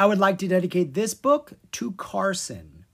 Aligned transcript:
I 0.00 0.06
would 0.06 0.18
like 0.18 0.38
to 0.38 0.48
dedicate 0.48 0.94
this 0.94 1.12
book 1.12 1.52
to 1.72 1.92
Carson. 1.92 2.86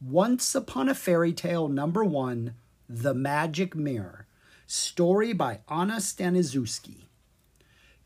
Once 0.00 0.54
Upon 0.54 0.88
a 0.88 0.94
Fairy 0.94 1.34
Tale, 1.34 1.68
number 1.68 2.02
one, 2.02 2.54
The 2.88 3.12
Magic 3.12 3.76
Mirror. 3.76 4.26
Story 4.66 5.34
by 5.34 5.60
Anna 5.68 5.96
Staniszewski. 5.96 7.08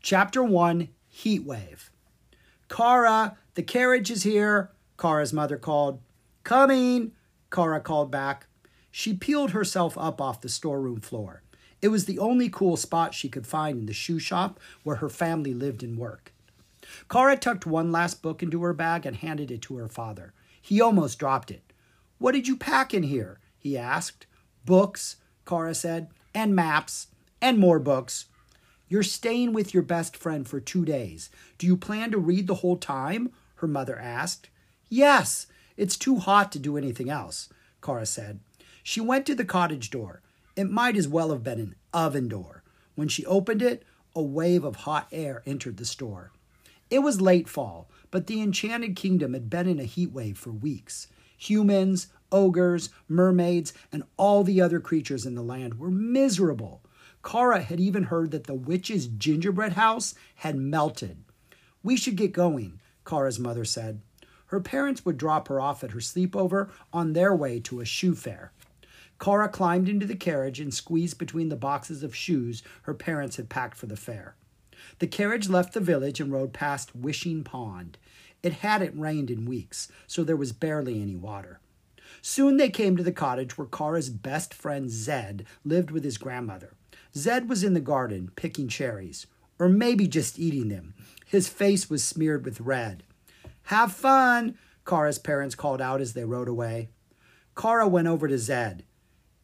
Chapter 0.01 0.43
1 0.43 0.89
Heat 1.07 1.45
Wave. 1.45 1.91
Kara, 2.67 3.37
the 3.53 3.63
carriage 3.63 4.11
is 4.11 4.23
here, 4.23 4.71
Kara's 4.97 5.31
mother 5.31 5.55
called. 5.55 6.01
Coming, 6.43 7.13
Kara 7.51 7.79
called 7.79 8.11
back. 8.11 8.47
She 8.91 9.13
peeled 9.13 9.51
herself 9.51 9.97
up 9.97 10.19
off 10.19 10.41
the 10.41 10.49
storeroom 10.49 10.99
floor. 10.99 11.41
It 11.81 11.87
was 11.87 12.03
the 12.03 12.19
only 12.19 12.49
cool 12.49 12.75
spot 12.75 13.13
she 13.13 13.29
could 13.29 13.47
find 13.47 13.79
in 13.79 13.85
the 13.85 13.93
shoe 13.93 14.19
shop 14.19 14.59
where 14.83 14.97
her 14.97 15.07
family 15.07 15.53
lived 15.53 15.83
and 15.83 15.97
worked. 15.97 16.30
Kara 17.09 17.37
tucked 17.37 17.65
one 17.65 17.91
last 17.91 18.21
book 18.21 18.41
into 18.43 18.61
her 18.63 18.73
bag 18.73 19.05
and 19.05 19.15
handed 19.15 19.51
it 19.51 19.61
to 19.63 19.77
her 19.77 19.87
father. 19.87 20.33
He 20.61 20.81
almost 20.81 21.19
dropped 21.19 21.51
it. 21.51 21.73
What 22.17 22.33
did 22.33 22.47
you 22.47 22.55
pack 22.55 22.93
in 22.93 23.03
here? 23.03 23.39
he 23.57 23.77
asked. 23.77 24.27
Books, 24.65 25.17
Kara 25.45 25.73
said, 25.73 26.09
and 26.33 26.55
maps, 26.55 27.07
and 27.41 27.57
more 27.57 27.79
books. 27.79 28.25
You're 28.87 29.03
staying 29.03 29.53
with 29.53 29.73
your 29.73 29.83
best 29.83 30.17
friend 30.17 30.47
for 30.47 30.59
two 30.59 30.85
days. 30.85 31.29
Do 31.57 31.65
you 31.65 31.77
plan 31.77 32.11
to 32.11 32.17
read 32.17 32.47
the 32.47 32.55
whole 32.55 32.77
time? 32.77 33.31
her 33.55 33.67
mother 33.67 33.97
asked. 33.97 34.49
Yes, 34.89 35.47
it's 35.77 35.95
too 35.95 36.17
hot 36.17 36.51
to 36.51 36.59
do 36.59 36.77
anything 36.77 37.09
else, 37.09 37.49
Kara 37.81 38.05
said. 38.05 38.39
She 38.83 38.99
went 38.99 39.25
to 39.27 39.35
the 39.35 39.45
cottage 39.45 39.89
door. 39.89 40.21
It 40.55 40.69
might 40.69 40.97
as 40.97 41.07
well 41.07 41.31
have 41.31 41.43
been 41.43 41.59
an 41.59 41.75
oven 41.93 42.27
door. 42.27 42.63
When 42.95 43.07
she 43.07 43.25
opened 43.25 43.61
it, 43.61 43.83
a 44.15 44.21
wave 44.21 44.63
of 44.63 44.77
hot 44.77 45.07
air 45.11 45.41
entered 45.45 45.77
the 45.77 45.85
store. 45.85 46.31
It 46.91 46.99
was 46.99 47.21
late 47.21 47.47
fall, 47.47 47.89
but 48.11 48.27
the 48.27 48.41
Enchanted 48.41 48.97
Kingdom 48.97 49.33
had 49.33 49.49
been 49.49 49.65
in 49.65 49.79
a 49.79 49.85
heat 49.85 50.11
wave 50.11 50.37
for 50.37 50.51
weeks. 50.51 51.07
Humans, 51.37 52.07
ogres, 52.33 52.89
mermaids, 53.07 53.71
and 53.93 54.03
all 54.17 54.43
the 54.43 54.59
other 54.59 54.81
creatures 54.81 55.25
in 55.25 55.33
the 55.33 55.41
land 55.41 55.79
were 55.79 55.89
miserable. 55.89 56.83
Kara 57.23 57.61
had 57.61 57.79
even 57.79 58.03
heard 58.03 58.31
that 58.31 58.43
the 58.43 58.53
witch's 58.53 59.07
gingerbread 59.07 59.73
house 59.73 60.13
had 60.35 60.57
melted. 60.57 61.23
We 61.81 61.95
should 61.95 62.17
get 62.17 62.33
going, 62.33 62.81
Kara's 63.05 63.39
mother 63.39 63.63
said. 63.63 64.01
Her 64.47 64.59
parents 64.59 65.05
would 65.05 65.17
drop 65.17 65.47
her 65.47 65.61
off 65.61 65.85
at 65.85 65.91
her 65.91 66.01
sleepover 66.01 66.69
on 66.91 67.13
their 67.13 67.33
way 67.33 67.61
to 67.61 67.79
a 67.79 67.85
shoe 67.85 68.15
fair. 68.15 68.51
Kara 69.17 69.47
climbed 69.47 69.87
into 69.87 70.05
the 70.05 70.15
carriage 70.15 70.59
and 70.59 70.73
squeezed 70.73 71.17
between 71.17 71.47
the 71.47 71.55
boxes 71.55 72.03
of 72.03 72.13
shoes 72.13 72.63
her 72.81 72.93
parents 72.93 73.37
had 73.37 73.47
packed 73.47 73.77
for 73.77 73.85
the 73.85 73.95
fair. 73.95 74.35
The 74.99 75.07
carriage 75.07 75.49
left 75.49 75.73
the 75.73 75.79
village 75.79 76.19
and 76.19 76.31
rode 76.31 76.53
past 76.53 76.95
Wishing 76.95 77.43
Pond. 77.43 77.97
It 78.43 78.53
hadn't 78.53 78.99
rained 78.99 79.29
in 79.29 79.45
weeks, 79.45 79.91
so 80.07 80.23
there 80.23 80.35
was 80.35 80.51
barely 80.51 81.01
any 81.01 81.15
water. 81.15 81.59
Soon 82.21 82.57
they 82.57 82.69
came 82.69 82.97
to 82.97 83.03
the 83.03 83.11
cottage 83.11 83.57
where 83.57 83.67
Kara's 83.67 84.09
best 84.09 84.53
friend 84.53 84.89
Zed 84.89 85.45
lived 85.63 85.91
with 85.91 86.03
his 86.03 86.17
grandmother. 86.17 86.73
Zed 87.15 87.49
was 87.49 87.63
in 87.63 87.73
the 87.73 87.79
garden 87.79 88.31
picking 88.35 88.67
cherries, 88.67 89.27
or 89.59 89.69
maybe 89.69 90.07
just 90.07 90.39
eating 90.39 90.69
them. 90.69 90.93
His 91.25 91.47
face 91.47 91.89
was 91.89 92.03
smeared 92.03 92.45
with 92.45 92.61
red. 92.61 93.03
Have 93.63 93.91
fun, 93.91 94.57
Kara's 94.85 95.19
parents 95.19 95.55
called 95.55 95.81
out 95.81 96.01
as 96.01 96.13
they 96.13 96.25
rode 96.25 96.47
away. 96.47 96.89
Kara 97.55 97.87
went 97.87 98.07
over 98.07 98.27
to 98.27 98.37
Zed. 98.37 98.83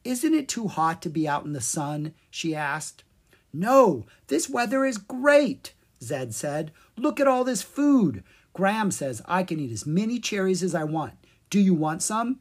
Isn't 0.03 0.33
it 0.33 0.47
too 0.47 0.67
hot 0.67 1.01
to 1.01 1.09
be 1.09 1.27
out 1.27 1.45
in 1.45 1.53
the 1.53 1.61
sun? 1.61 2.13
she 2.29 2.55
asked. 2.55 3.03
No, 3.53 4.05
this 4.27 4.49
weather 4.49 4.85
is 4.85 4.97
great, 4.97 5.73
Zed 6.01 6.33
said. 6.33 6.71
Look 6.97 7.19
at 7.19 7.27
all 7.27 7.43
this 7.43 7.61
food. 7.61 8.23
Gram 8.53 8.91
says 8.91 9.21
I 9.25 9.43
can 9.43 9.59
eat 9.59 9.71
as 9.71 9.85
many 9.85 10.19
cherries 10.19 10.63
as 10.63 10.75
I 10.75 10.83
want. 10.83 11.13
Do 11.49 11.59
you 11.59 11.73
want 11.73 12.01
some? 12.01 12.39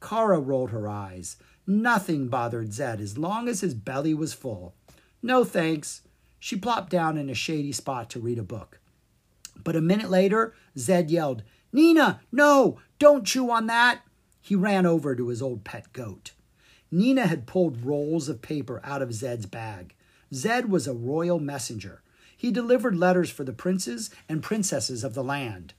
Kara 0.00 0.40
rolled 0.40 0.70
her 0.70 0.88
eyes. 0.88 1.36
Nothing 1.66 2.28
bothered 2.28 2.72
Zed 2.72 3.00
as 3.00 3.16
long 3.16 3.48
as 3.48 3.60
his 3.60 3.74
belly 3.74 4.14
was 4.14 4.34
full. 4.34 4.74
No 5.22 5.44
thanks. 5.44 6.02
She 6.38 6.56
plopped 6.56 6.90
down 6.90 7.16
in 7.16 7.30
a 7.30 7.34
shady 7.34 7.72
spot 7.72 8.10
to 8.10 8.20
read 8.20 8.38
a 8.38 8.42
book. 8.42 8.80
But 9.62 9.76
a 9.76 9.80
minute 9.80 10.10
later, 10.10 10.54
Zed 10.76 11.10
yelled, 11.10 11.42
Nina, 11.72 12.20
no, 12.30 12.78
don't 12.98 13.26
chew 13.26 13.50
on 13.50 13.66
that. 13.66 14.02
He 14.40 14.54
ran 14.54 14.84
over 14.84 15.16
to 15.16 15.28
his 15.28 15.40
old 15.40 15.64
pet 15.64 15.92
goat. 15.92 16.32
Nina 16.90 17.26
had 17.26 17.46
pulled 17.46 17.84
rolls 17.84 18.28
of 18.28 18.42
paper 18.42 18.80
out 18.84 19.00
of 19.00 19.14
Zed's 19.14 19.46
bag. 19.46 19.94
Zed 20.34 20.68
was 20.68 20.86
a 20.88 20.92
royal 20.92 21.38
messenger. 21.38 22.02
He 22.36 22.50
delivered 22.50 22.96
letters 22.96 23.30
for 23.30 23.44
the 23.44 23.52
princes 23.52 24.10
and 24.28 24.42
princesses 24.42 25.04
of 25.04 25.14
the 25.14 25.22
land. 25.22 25.74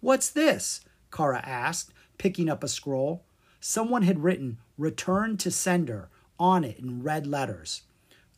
What's 0.00 0.30
this? 0.30 0.80
Kara 1.10 1.40
asked, 1.44 1.92
picking 2.16 2.48
up 2.48 2.62
a 2.62 2.68
scroll. 2.68 3.24
Someone 3.60 4.02
had 4.02 4.22
written, 4.22 4.58
Return 4.78 5.36
to 5.38 5.50
sender, 5.50 6.08
on 6.38 6.62
it 6.62 6.78
in 6.78 7.02
red 7.02 7.26
letters. 7.26 7.82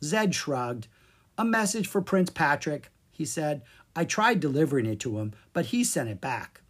Zed 0.03 0.33
shrugged. 0.33 0.87
A 1.37 1.45
message 1.45 1.87
for 1.87 2.01
Prince 2.01 2.29
Patrick, 2.29 2.89
he 3.11 3.23
said. 3.23 3.61
I 3.95 4.05
tried 4.05 4.39
delivering 4.39 4.85
it 4.85 4.99
to 5.01 5.19
him, 5.19 5.33
but 5.53 5.67
he 5.67 5.83
sent 5.83 6.09
it 6.09 6.19
back. 6.19 6.61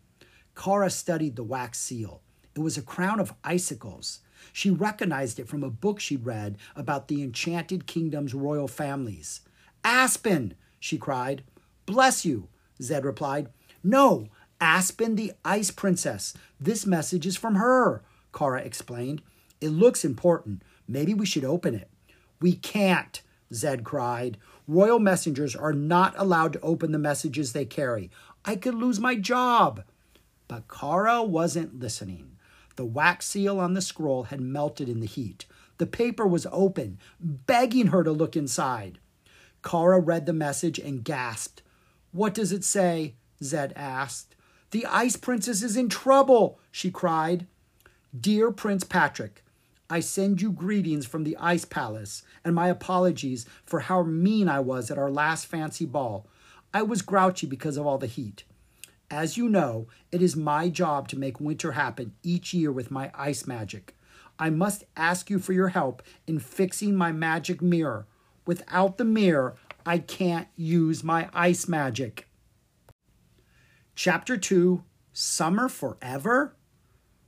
Kara 0.55 0.89
studied 0.89 1.35
the 1.35 1.43
wax 1.43 1.79
seal. 1.79 2.21
It 2.55 2.59
was 2.59 2.77
a 2.77 2.81
crown 2.81 3.19
of 3.19 3.33
icicles. 3.43 4.19
She 4.59 4.69
recognized 4.69 5.39
it 5.39 5.47
from 5.47 5.63
a 5.63 5.69
book 5.69 6.01
she'd 6.01 6.25
read 6.25 6.57
about 6.75 7.07
the 7.07 7.23
Enchanted 7.23 7.87
Kingdom's 7.87 8.33
royal 8.33 8.67
families. 8.67 9.39
Aspen, 9.85 10.53
she 10.81 10.97
cried. 10.97 11.45
Bless 11.85 12.25
you, 12.25 12.49
Zed 12.81 13.05
replied. 13.05 13.47
No, 13.85 14.27
Aspen 14.59 15.15
the 15.15 15.31
Ice 15.45 15.71
Princess. 15.71 16.33
This 16.59 16.85
message 16.85 17.25
is 17.25 17.37
from 17.37 17.55
her, 17.55 18.03
Kara 18.33 18.59
explained. 18.59 19.21
It 19.61 19.69
looks 19.69 20.03
important. 20.03 20.61
Maybe 20.89 21.13
we 21.13 21.25
should 21.25 21.45
open 21.45 21.73
it. 21.73 21.89
We 22.41 22.51
can't, 22.51 23.21
Zed 23.53 23.85
cried. 23.85 24.37
Royal 24.67 24.99
messengers 24.99 25.55
are 25.55 25.71
not 25.71 26.13
allowed 26.17 26.51
to 26.51 26.59
open 26.59 26.91
the 26.91 26.99
messages 26.99 27.53
they 27.53 27.63
carry. 27.63 28.11
I 28.43 28.57
could 28.57 28.75
lose 28.75 28.99
my 28.99 29.15
job. 29.15 29.85
But 30.49 30.67
Kara 30.67 31.23
wasn't 31.23 31.79
listening. 31.79 32.28
The 32.79 32.85
wax 32.85 33.25
seal 33.25 33.59
on 33.59 33.73
the 33.73 33.81
scroll 33.81 34.23
had 34.23 34.39
melted 34.39 34.87
in 34.87 35.01
the 35.01 35.05
heat. 35.05 35.45
The 35.79 35.85
paper 35.85 36.25
was 36.25 36.47
open, 36.49 36.97
begging 37.19 37.87
her 37.87 38.05
to 38.05 38.11
look 38.13 38.37
inside. 38.37 38.99
Kara 39.61 39.99
read 39.99 40.25
the 40.25 40.31
message 40.31 40.79
and 40.79 41.03
gasped. 41.03 41.61
What 42.13 42.33
does 42.33 42.53
it 42.53 42.63
say? 42.63 43.15
Zed 43.43 43.73
asked. 43.75 44.33
The 44.71 44.85
Ice 44.85 45.17
Princess 45.17 45.61
is 45.61 45.75
in 45.75 45.89
trouble, 45.89 46.61
she 46.71 46.89
cried. 46.89 47.47
Dear 48.17 48.49
Prince 48.49 48.85
Patrick, 48.85 49.43
I 49.89 49.99
send 49.99 50.41
you 50.41 50.49
greetings 50.49 51.05
from 51.05 51.25
the 51.25 51.35
Ice 51.35 51.65
Palace 51.65 52.23
and 52.45 52.55
my 52.55 52.69
apologies 52.69 53.45
for 53.65 53.81
how 53.81 54.03
mean 54.03 54.47
I 54.47 54.61
was 54.61 54.89
at 54.89 54.97
our 54.97 55.11
last 55.11 55.47
fancy 55.47 55.85
ball. 55.85 56.27
I 56.73 56.83
was 56.83 57.01
grouchy 57.01 57.45
because 57.45 57.75
of 57.75 57.85
all 57.85 57.97
the 57.97 58.07
heat. 58.07 58.45
As 59.11 59.37
you 59.37 59.49
know, 59.49 59.87
it 60.11 60.21
is 60.21 60.35
my 60.35 60.69
job 60.69 61.07
to 61.09 61.19
make 61.19 61.39
winter 61.39 61.71
happen 61.71 62.13
each 62.21 62.53
year 62.53 62.71
with 62.71 62.91
my 62.91 63.11
ice 63.15 63.47
magic. 63.47 63.95
I 64.37 64.49
must 64.49 64.83
ask 64.95 65.29
you 65.29 65.39
for 65.39 65.53
your 65.53 65.69
help 65.69 66.03
in 66.27 66.39
fixing 66.39 66.95
my 66.95 67.11
magic 67.11 67.61
mirror. 67.61 68.05
Without 68.45 68.97
the 68.97 69.05
mirror, 69.05 69.55
I 69.85 69.97
can't 69.97 70.47
use 70.55 71.03
my 71.03 71.29
ice 71.33 71.67
magic. 71.67 72.27
Chapter 73.95 74.37
2 74.37 74.83
Summer 75.11 75.67
Forever? 75.67 76.55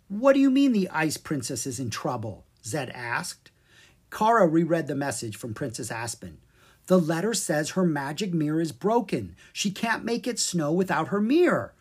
What 0.08 0.34
do 0.34 0.40
you 0.40 0.52
mean 0.52 0.72
the 0.72 0.90
Ice 0.90 1.18
Princess 1.18 1.66
is 1.66 1.80
in 1.80 1.90
trouble? 1.90 2.46
Zed 2.64 2.90
asked. 2.92 3.52
Kara 4.12 4.48
reread 4.48 4.88
the 4.88 4.96
message 4.96 5.36
from 5.36 5.54
Princess 5.54 5.90
Aspen. 5.90 6.38
The 6.88 7.00
letter 7.00 7.34
says 7.34 7.72
her 7.72 7.86
magic 7.86 8.34
mirror 8.34 8.62
is 8.62 8.72
broken. 8.72 9.36
She 9.54 9.72
can't 9.72 10.04
make 10.04 10.28
it 10.28 10.40
snow 10.40 10.72
without 10.72 11.10
her 11.10 11.22
mirror. 11.22 11.74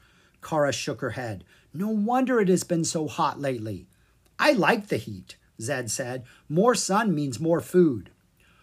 Kara 0.43 0.73
shook 0.73 1.01
her 1.01 1.11
head. 1.11 1.45
No 1.73 1.89
wonder 1.89 2.41
it 2.41 2.49
has 2.49 2.65
been 2.65 2.85
so 2.85 3.09
hot 3.09 3.41
lately. 3.41 3.87
I 4.39 4.53
like 4.53 4.89
the 4.89 4.97
heat, 4.97 5.37
Zed 5.61 5.91
said. 5.91 6.25
More 6.49 6.75
sun 6.75 7.15
means 7.15 7.41
more 7.41 7.61
food. 7.61 8.11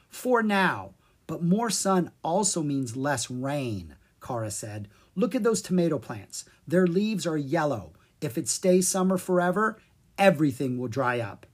For 0.10 0.42
now, 0.42 0.94
but 1.28 1.44
more 1.44 1.69
sun 1.69 2.12
also 2.24 2.63
means 2.63 2.95
less 2.95 3.30
rain, 3.30 3.95
Kara 4.25 4.51
said. 4.51 4.88
Look 5.16 5.36
at 5.36 5.44
those 5.44 5.62
tomato 5.62 6.00
plants. 6.00 6.45
Their 6.68 6.88
leaves 6.88 7.25
are 7.28 7.38
yellow. 7.38 7.94
If 8.22 8.38
it 8.38 8.48
stays 8.48 8.88
summer 8.88 9.18
forever, 9.18 9.80
everything 10.18 10.78
will 10.78 10.88
dry 10.88 11.19
up. 11.19 11.45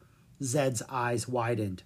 Zed's 0.42 0.82
eyes 0.90 1.28
widened. 1.28 1.84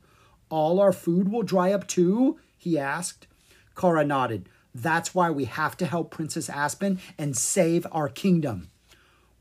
All 0.50 0.80
our 0.80 0.94
food 0.94 1.30
will 1.30 1.44
dry 1.44 1.72
up 1.72 1.88
too? 1.88 2.40
He 2.58 2.78
asked. 2.78 3.28
Kara 3.76 4.04
nodded. 4.04 4.50
That's 4.74 5.16
why 5.16 5.30
we 5.30 5.46
have 5.46 5.78
to 5.78 5.86
help 5.86 6.12
Princess 6.12 6.50
Aspen 6.50 7.00
and 7.18 7.36
save 7.36 7.88
our 7.92 8.10
kingdom. 8.10 8.70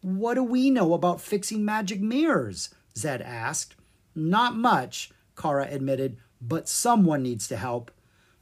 What 0.00 0.34
do 0.34 0.44
we 0.44 0.70
know 0.70 0.94
about 0.94 1.20
fixing 1.20 1.64
magic 1.64 2.00
mirrors? 2.00 2.70
Zed 2.96 3.20
asked. 3.22 3.74
Not 4.14 4.56
much, 4.56 5.10
Kara 5.36 5.68
admitted, 5.70 6.16
but 6.40 6.68
someone 6.68 7.22
needs 7.22 7.48
to 7.48 7.56
help. 7.56 7.90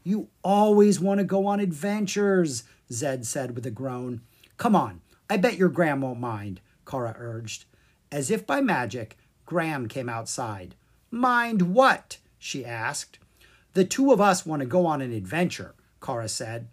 You 0.03 0.29
always 0.43 1.00
want 1.00 1.19
to 1.19 1.25
go 1.25 1.47
on 1.47 1.61
adventures, 1.61 2.65
Zed 2.93 3.27
said 3.27 3.55
with 3.55 3.67
a 3.67 3.70
groan. 3.70 4.20
Come 4.56 4.77
on, 4.77 5.00
I 5.29 5.37
bet 5.37 5.56
your 5.56 5.69
Gram 5.69 6.03
won't 6.03 6.20
mind, 6.20 6.61
Kara 6.87 7.17
urged. 7.19 7.65
As 8.12 8.31
if 8.31 8.47
by 8.47 8.61
magic, 8.61 9.17
Gram 9.47 9.88
came 9.88 10.09
outside. 10.09 10.75
Mind 11.11 11.75
what? 11.75 12.19
she 12.38 12.65
asked. 12.65 13.19
The 13.75 13.85
two 13.85 14.12
of 14.12 14.21
us 14.21 14.47
want 14.47 14.61
to 14.61 14.67
go 14.67 14.87
on 14.87 15.00
an 15.00 15.12
adventure, 15.12 15.75
Kara 16.03 16.29
said. 16.29 16.69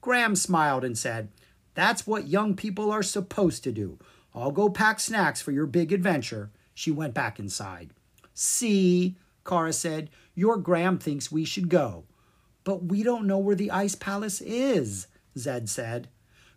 Gram 0.00 0.36
smiled 0.36 0.84
and 0.84 0.96
said, 0.96 1.28
That's 1.74 2.06
what 2.06 2.28
young 2.28 2.54
people 2.54 2.90
are 2.90 3.02
supposed 3.02 3.64
to 3.64 3.72
do. 3.72 3.98
I'll 4.34 4.50
go 4.50 4.68
pack 4.68 5.00
snacks 5.00 5.42
for 5.42 5.52
your 5.52 5.66
big 5.66 5.92
adventure. 5.92 6.50
She 6.74 6.90
went 6.90 7.14
back 7.14 7.38
inside. 7.38 7.90
See, 8.34 9.16
Kara 9.44 9.72
said, 9.72 10.10
your 10.34 10.56
Gram 10.56 10.98
thinks 10.98 11.30
we 11.30 11.44
should 11.44 11.68
go. 11.68 12.04
But 12.64 12.84
we 12.84 13.02
don't 13.02 13.26
know 13.26 13.38
where 13.38 13.56
the 13.56 13.70
ice 13.70 13.94
palace 13.94 14.40
is, 14.40 15.08
Zed 15.36 15.68
said. 15.68 16.08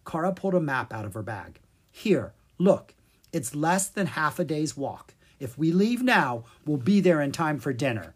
Kara 0.05 0.31
pulled 0.31 0.53
a 0.53 0.61
map 0.61 0.93
out 0.93 1.05
of 1.05 1.13
her 1.13 1.23
bag. 1.23 1.59
Here, 1.91 2.33
look, 2.57 2.93
it's 3.33 3.55
less 3.55 3.89
than 3.89 4.07
half 4.07 4.39
a 4.39 4.45
day's 4.45 4.77
walk. 4.77 5.13
If 5.39 5.57
we 5.57 5.71
leave 5.71 6.03
now, 6.03 6.45
we'll 6.65 6.77
be 6.77 7.01
there 7.01 7.21
in 7.21 7.31
time 7.31 7.59
for 7.59 7.73
dinner. 7.73 8.13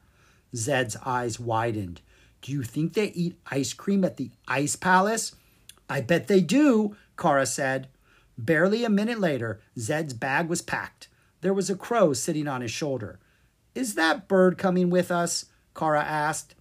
Zed's 0.56 0.96
eyes 1.06 1.40
widened. 1.40 2.02
Do 2.42 2.52
you 2.52 2.64
think 2.64 2.94
they 2.94 3.08
eat 3.08 3.40
ice 3.52 3.74
cream 3.74 4.04
at 4.04 4.18
the 4.18 4.32
ice 4.48 4.76
palace? 4.76 5.36
I 5.90 6.02
bet 6.02 6.28
they 6.28 6.42
do, 6.42 6.96
Kara 7.18 7.46
said. 7.46 7.88
Barely 8.38 8.86
a 8.86 8.90
minute 8.90 9.20
later, 9.20 9.60
Zed's 9.78 10.14
bag 10.14 10.48
was 10.48 10.62
packed. 10.62 11.10
There 11.42 11.54
was 11.54 11.70
a 11.70 11.76
crow 11.76 12.14
sitting 12.14 12.48
on 12.48 12.62
his 12.62 12.72
shoulder. 12.72 13.20
Is 13.76 13.96
that 13.96 14.28
bird 14.28 14.58
coming 14.58 14.90
with 14.90 15.12
us? 15.12 15.46
Kara 15.76 16.02
asked. 16.02 16.56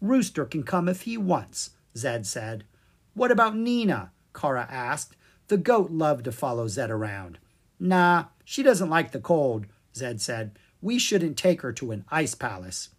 Rooster 0.00 0.44
can 0.44 0.62
come 0.62 0.88
if 0.88 1.02
he 1.02 1.16
wants, 1.16 1.70
Zed 1.96 2.26
said. 2.26 2.64
What 3.14 3.30
about 3.30 3.56
Nina? 3.56 4.10
Kara 4.34 4.66
asked. 4.70 5.16
The 5.48 5.56
goat 5.56 5.90
loved 5.90 6.24
to 6.24 6.32
follow 6.32 6.66
Zed 6.68 6.90
around. 6.90 7.38
Nah, 7.78 8.26
she 8.44 8.62
doesn't 8.62 8.90
like 8.90 9.12
the 9.12 9.20
cold, 9.20 9.66
Zed 9.94 10.20
said. 10.20 10.58
We 10.80 10.98
shouldn't 10.98 11.36
take 11.36 11.62
her 11.62 11.72
to 11.74 11.92
an 11.92 12.04
ice 12.10 12.34
palace. 12.34 12.90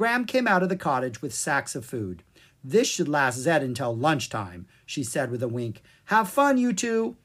Gram 0.00 0.24
came 0.24 0.48
out 0.48 0.62
of 0.62 0.70
the 0.70 0.76
cottage 0.76 1.20
with 1.20 1.34
sacks 1.34 1.74
of 1.74 1.84
food. 1.84 2.22
This 2.64 2.88
should 2.88 3.06
last 3.06 3.36
Zed 3.36 3.62
until 3.62 3.94
lunchtime, 3.94 4.66
she 4.86 5.04
said 5.04 5.30
with 5.30 5.42
a 5.42 5.46
wink. 5.46 5.82
Have 6.06 6.30
fun, 6.30 6.56
you 6.56 6.72
two. 6.72 7.16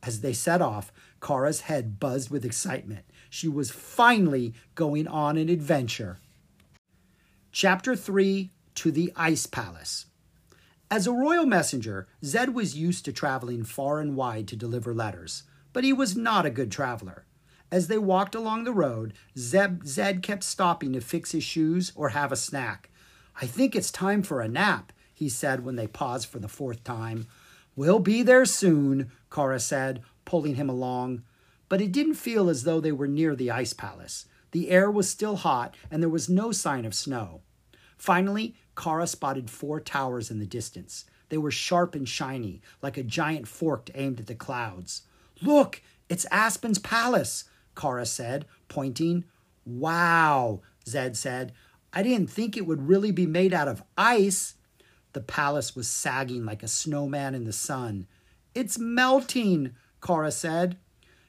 As 0.00 0.20
they 0.20 0.32
set 0.32 0.62
off, 0.62 0.92
Kara's 1.20 1.62
head 1.62 1.98
buzzed 1.98 2.30
with 2.30 2.44
excitement. 2.44 3.04
She 3.30 3.48
was 3.48 3.72
finally 3.72 4.54
going 4.76 5.08
on 5.08 5.36
an 5.38 5.48
adventure. 5.48 6.18
Chapter 7.50 7.96
3 7.96 8.52
To 8.76 8.92
the 8.92 9.12
Ice 9.16 9.46
Palace. 9.46 10.06
As 10.88 11.08
a 11.08 11.12
royal 11.12 11.46
messenger, 11.46 12.06
Zed 12.24 12.54
was 12.54 12.76
used 12.76 13.04
to 13.06 13.12
traveling 13.12 13.64
far 13.64 13.98
and 13.98 14.14
wide 14.14 14.46
to 14.46 14.54
deliver 14.54 14.94
letters, 14.94 15.42
but 15.72 15.82
he 15.82 15.92
was 15.92 16.16
not 16.16 16.46
a 16.46 16.50
good 16.50 16.70
traveler. 16.70 17.24
As 17.72 17.86
they 17.86 17.98
walked 17.98 18.34
along 18.34 18.64
the 18.64 18.72
road, 18.72 19.12
Zeb, 19.38 19.84
Zed 19.84 20.22
kept 20.22 20.42
stopping 20.42 20.92
to 20.92 21.00
fix 21.00 21.32
his 21.32 21.44
shoes 21.44 21.92
or 21.94 22.10
have 22.10 22.32
a 22.32 22.36
snack. 22.36 22.90
I 23.40 23.46
think 23.46 23.76
it's 23.76 23.90
time 23.90 24.22
for 24.22 24.40
a 24.40 24.48
nap, 24.48 24.92
he 25.14 25.28
said 25.28 25.64
when 25.64 25.76
they 25.76 25.86
paused 25.86 26.28
for 26.28 26.40
the 26.40 26.48
fourth 26.48 26.82
time. 26.82 27.26
We'll 27.76 28.00
be 28.00 28.22
there 28.22 28.44
soon, 28.44 29.12
Kara 29.30 29.60
said, 29.60 30.02
pulling 30.24 30.56
him 30.56 30.68
along. 30.68 31.22
But 31.68 31.80
it 31.80 31.92
didn't 31.92 32.14
feel 32.14 32.48
as 32.48 32.64
though 32.64 32.80
they 32.80 32.90
were 32.90 33.06
near 33.06 33.36
the 33.36 33.52
ice 33.52 33.72
palace. 33.72 34.26
The 34.50 34.70
air 34.70 34.90
was 34.90 35.08
still 35.08 35.36
hot, 35.36 35.76
and 35.90 36.02
there 36.02 36.10
was 36.10 36.28
no 36.28 36.50
sign 36.50 36.84
of 36.84 36.94
snow. 36.94 37.42
Finally, 37.96 38.56
Kara 38.76 39.06
spotted 39.06 39.48
four 39.48 39.78
towers 39.78 40.30
in 40.30 40.40
the 40.40 40.46
distance. 40.46 41.04
They 41.28 41.38
were 41.38 41.52
sharp 41.52 41.94
and 41.94 42.08
shiny, 42.08 42.60
like 42.82 42.96
a 42.96 43.04
giant 43.04 43.46
fork 43.46 43.90
aimed 43.94 44.18
at 44.18 44.26
the 44.26 44.34
clouds. 44.34 45.02
Look, 45.40 45.80
it's 46.08 46.26
Aspen's 46.32 46.80
palace, 46.80 47.44
Kara 47.74 48.06
said, 48.06 48.46
pointing. 48.68 49.24
Wow, 49.64 50.60
Zed 50.86 51.16
said. 51.16 51.52
I 51.92 52.02
didn't 52.02 52.30
think 52.30 52.56
it 52.56 52.66
would 52.66 52.88
really 52.88 53.10
be 53.10 53.26
made 53.26 53.52
out 53.52 53.68
of 53.68 53.82
ice. 53.96 54.54
The 55.12 55.20
palace 55.20 55.74
was 55.74 55.88
sagging 55.88 56.44
like 56.44 56.62
a 56.62 56.68
snowman 56.68 57.34
in 57.34 57.44
the 57.44 57.52
sun. 57.52 58.06
It's 58.54 58.78
melting, 58.78 59.72
Kara 60.00 60.30
said. 60.30 60.78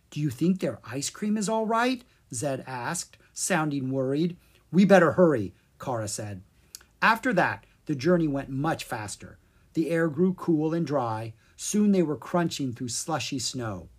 Do 0.10 0.20
you 0.20 0.30
think 0.30 0.60
their 0.60 0.80
ice 0.84 1.10
cream 1.10 1.38
is 1.38 1.50
all 1.50 1.66
right? 1.66 2.04
Zed 2.34 2.64
asked, 2.68 3.18
sounding 3.34 3.92
worried. 3.92 4.38
We 4.72 4.86
better 4.86 5.14
hurry, 5.14 5.54
Kara 5.80 6.08
said. 6.08 6.44
After 7.02 7.34
that, 7.34 7.66
the 7.86 7.96
journey 7.96 8.28
went 8.28 8.50
much 8.50 8.84
faster. 8.84 9.40
The 9.74 9.90
air 9.90 10.08
grew 10.10 10.34
cool 10.34 10.74
and 10.74 10.86
dry. 10.86 11.34
Soon 11.56 11.92
they 11.92 12.04
were 12.04 12.18
crunching 12.18 12.74
through 12.74 12.90
slushy 12.90 13.40
snow. 13.40 13.90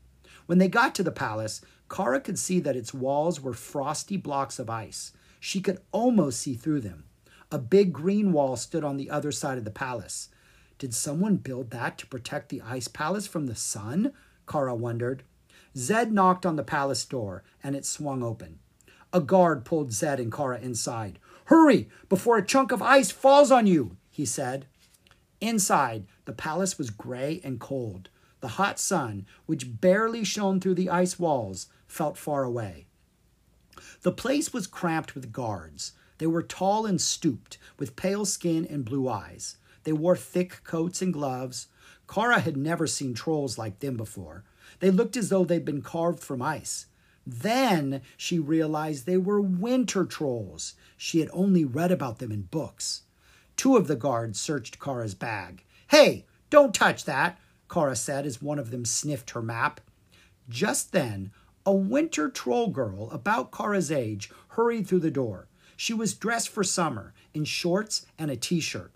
When 0.47 0.59
they 0.59 0.69
got 0.69 0.95
to 0.97 1.03
the 1.03 1.11
palace, 1.13 1.61
Kara 1.93 2.21
could 2.21 2.39
see 2.39 2.59
that 2.61 2.75
its 2.75 2.95
walls 2.95 3.39
were 3.39 3.53
frosty 3.53 4.17
blocks 4.17 4.59
of 4.59 4.71
ice. 4.71 5.13
She 5.39 5.61
could 5.61 5.81
almost 5.93 6.41
see 6.41 6.55
through 6.55 6.81
them. 6.81 7.05
A 7.51 7.59
big 7.59 7.93
green 7.93 8.33
wall 8.33 8.57
stood 8.57 8.83
on 8.83 8.97
the 8.97 9.11
other 9.11 9.31
side 9.31 9.59
of 9.59 9.65
the 9.65 9.71
palace. 9.71 10.31
Did 10.79 10.95
someone 10.95 11.37
build 11.37 11.71
that 11.71 11.99
to 11.99 12.07
protect 12.07 12.49
the 12.49 12.63
ice 12.63 12.89
palace 12.89 13.27
from 13.27 13.47
the 13.47 13.55
sun? 13.55 14.15
Kara 14.51 14.75
wondered. 14.75 15.23
Zed 15.77 16.13
knocked 16.13 16.47
on 16.47 16.57
the 16.57 16.63
palace 16.63 17.05
door, 17.05 17.45
and 17.63 17.77
it 17.77 17.85
swung 17.85 18.23
open. 18.23 18.59
A 19.13 19.21
guard 19.21 19.67
pulled 19.67 19.93
Zed 19.93 20.19
and 20.19 20.33
Kara 20.33 20.59
inside. 20.59 21.19
Hurry, 21.47 21.91
before 22.09 22.39
a 22.39 22.45
chunk 22.45 22.73
of 22.73 22.81
ice 22.81 23.11
falls 23.11 23.51
on 23.51 23.67
you, 23.67 23.99
he 24.11 24.25
said. 24.25 24.65
Inside, 25.43 26.07
the 26.25 26.33
palace 26.33 26.79
was 26.79 26.89
gray 26.89 27.43
and 27.45 27.61
cold. 27.61 28.09
The 28.41 28.49
hot 28.49 28.81
sun, 28.81 29.27
which 29.47 29.81
barely 29.81 30.25
shone 30.25 30.59
through 30.59 30.75
the 30.75 30.91
ice 30.91 31.19
walls, 31.19 31.69
felt 31.93 32.17
far 32.17 32.43
away. 32.43 32.87
The 34.01 34.13
place 34.13 34.53
was 34.53 34.67
cramped 34.67 35.15
with 35.15 35.33
guards. 35.33 35.93
They 36.19 36.27
were 36.27 36.43
tall 36.43 36.87
and 36.87 37.01
stooped, 37.01 37.59
with 37.79 37.97
pale 37.97 38.25
skin 38.25 38.67
and 38.69 38.85
blue 38.85 39.09
eyes. 39.09 39.57
They 39.85 39.93
wore 39.93 40.17
thick 40.17 40.63
coats 40.65 41.03
and 41.03 41.13
gloves. 41.13 41.69
Kara 42.13 42.41
had 42.41 42.57
never 42.57 42.87
seen 42.87 43.15
trolls 43.15 43.59
like 43.59 43.81
them 43.81 43.97
before. 43.97 44.45
They 44.81 44.91
looked 44.91 45.17
as 45.17 45.29
though 45.29 45.45
they'd 45.45 45.65
been 45.65 45.83
carved 45.83 46.21
from 46.21 46.41
ice. 46.41 46.87
Then 47.27 48.01
she 48.17 48.39
realized 48.39 49.07
they 49.07 49.19
were 49.19 49.41
winter 49.41 50.05
trolls. 50.05 50.75
She 50.97 51.21
had 51.21 51.31
only 51.33 51.65
read 51.65 51.93
about 51.93 52.19
them 52.19 52.33
in 52.33 52.43
books. 52.43 53.03
Two 53.57 53.77
of 53.77 53.87
the 53.87 53.97
guards 53.97 54.41
searched 54.41 54.81
Kara's 54.81 55.15
bag. 55.15 55.65
Hey, 55.89 56.25
don't 56.51 56.75
touch 56.75 57.05
that, 57.05 57.39
Kara 57.71 57.97
said 57.97 58.27
as 58.27 58.43
one 58.43 58.59
of 58.59 58.71
them 58.71 58.85
sniffed 58.85 59.31
her 59.31 59.43
map. 59.43 59.81
Just 60.49 60.93
then, 60.93 61.33
a 61.65 61.73
winter 61.73 62.29
troll 62.29 62.69
girl 62.69 63.11
about 63.11 63.53
Kara's 63.53 63.91
age 63.91 64.31
hurried 64.49 64.87
through 64.87 65.01
the 65.01 65.11
door. 65.11 65.49
She 65.77 65.95
was 65.95 66.15
dressed 66.15 66.49
for 66.49 66.65
summer 66.65 67.13
in 67.35 67.45
shorts 67.45 68.07
and 68.19 68.31
a 68.31 68.37
t 68.37 68.61
shirt. 68.61 68.93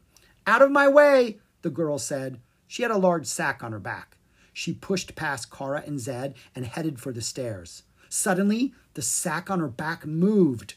Out 0.47 0.63
of 0.63 0.71
my 0.71 0.89
way, 0.89 1.39
the 1.63 1.71
girl 1.71 1.99
said. 1.99 2.41
She 2.69 2.83
had 2.83 2.91
a 2.91 2.99
large 2.99 3.27
sack 3.27 3.63
on 3.63 3.73
her 3.73 3.79
back. 3.79 4.17
She 4.53 4.73
pushed 4.73 5.15
past 5.15 5.51
Kara 5.51 5.83
and 5.87 6.01
Zed 6.01 6.35
and 6.55 6.65
headed 6.65 6.99
for 6.99 7.13
the 7.13 7.21
stairs. 7.21 7.83
Suddenly, 8.09 8.73
the 8.95 9.03
sack 9.03 9.51
on 9.51 9.61
her 9.61 9.69
back 9.69 10.07
moved. 10.07 10.75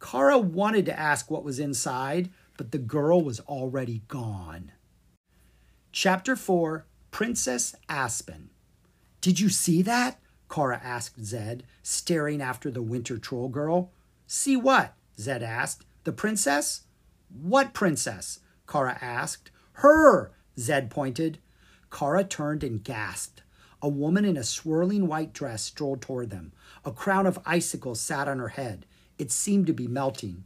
Kara 0.00 0.38
wanted 0.38 0.84
to 0.86 0.98
ask 0.98 1.30
what 1.30 1.44
was 1.44 1.58
inside, 1.58 2.30
but 2.56 2.70
the 2.70 2.78
girl 2.78 3.22
was 3.22 3.40
already 3.40 4.02
gone. 4.08 4.72
Chapter 5.92 6.36
4 6.36 6.86
Princess 7.10 7.74
Aspen. 7.88 8.50
Did 9.20 9.40
you 9.40 9.48
see 9.48 9.82
that? 9.82 10.18
Kara 10.48 10.80
asked 10.82 11.24
Zed, 11.24 11.64
staring 11.82 12.40
after 12.40 12.70
the 12.70 12.82
winter 12.82 13.18
troll 13.18 13.48
girl. 13.48 13.92
See 14.26 14.56
what? 14.56 14.94
Zed 15.18 15.42
asked. 15.42 15.84
The 16.04 16.12
princess? 16.12 16.82
What 17.28 17.74
princess? 17.74 18.40
Kara 18.68 18.98
asked. 19.00 19.50
Her, 19.74 20.32
Zed 20.58 20.90
pointed. 20.90 21.38
Kara 21.90 22.24
turned 22.24 22.62
and 22.62 22.82
gasped. 22.82 23.42
A 23.82 23.88
woman 23.88 24.24
in 24.24 24.36
a 24.36 24.44
swirling 24.44 25.06
white 25.06 25.32
dress 25.32 25.62
strolled 25.62 26.00
toward 26.00 26.30
them. 26.30 26.52
A 26.84 26.92
crown 26.92 27.26
of 27.26 27.38
icicles 27.44 28.00
sat 28.00 28.28
on 28.28 28.38
her 28.38 28.48
head. 28.48 28.86
It 29.18 29.30
seemed 29.30 29.66
to 29.66 29.72
be 29.72 29.86
melting. 29.86 30.44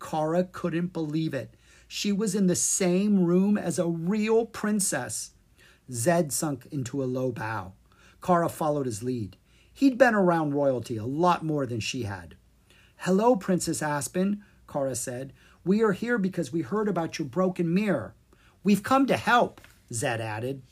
Kara 0.00 0.44
couldn't 0.44 0.92
believe 0.92 1.34
it. 1.34 1.54
She 1.86 2.12
was 2.12 2.34
in 2.34 2.46
the 2.46 2.56
same 2.56 3.24
room 3.24 3.58
as 3.58 3.78
a 3.78 3.86
real 3.86 4.46
princess. 4.46 5.32
Zed 5.92 6.32
sunk 6.32 6.66
into 6.70 7.02
a 7.02 7.04
low 7.04 7.32
bow. 7.32 7.72
Kara 8.22 8.48
followed 8.48 8.86
his 8.86 9.02
lead. 9.02 9.36
He'd 9.72 9.98
been 9.98 10.14
around 10.14 10.54
royalty 10.54 10.96
a 10.96 11.06
lot 11.06 11.44
more 11.44 11.66
than 11.66 11.80
she 11.80 12.02
had. 12.02 12.36
Hello, 12.98 13.36
Princess 13.36 13.82
Aspen, 13.82 14.42
Kara 14.70 14.94
said. 14.94 15.32
We 15.64 15.82
are 15.82 15.92
here 15.92 16.18
because 16.18 16.52
we 16.52 16.62
heard 16.62 16.88
about 16.88 17.18
your 17.18 17.28
broken 17.28 17.72
mirror. 17.72 18.14
We've 18.62 18.82
come 18.82 19.06
to 19.06 19.16
help, 19.16 19.60
Zed 19.92 20.20
added. 20.20 20.62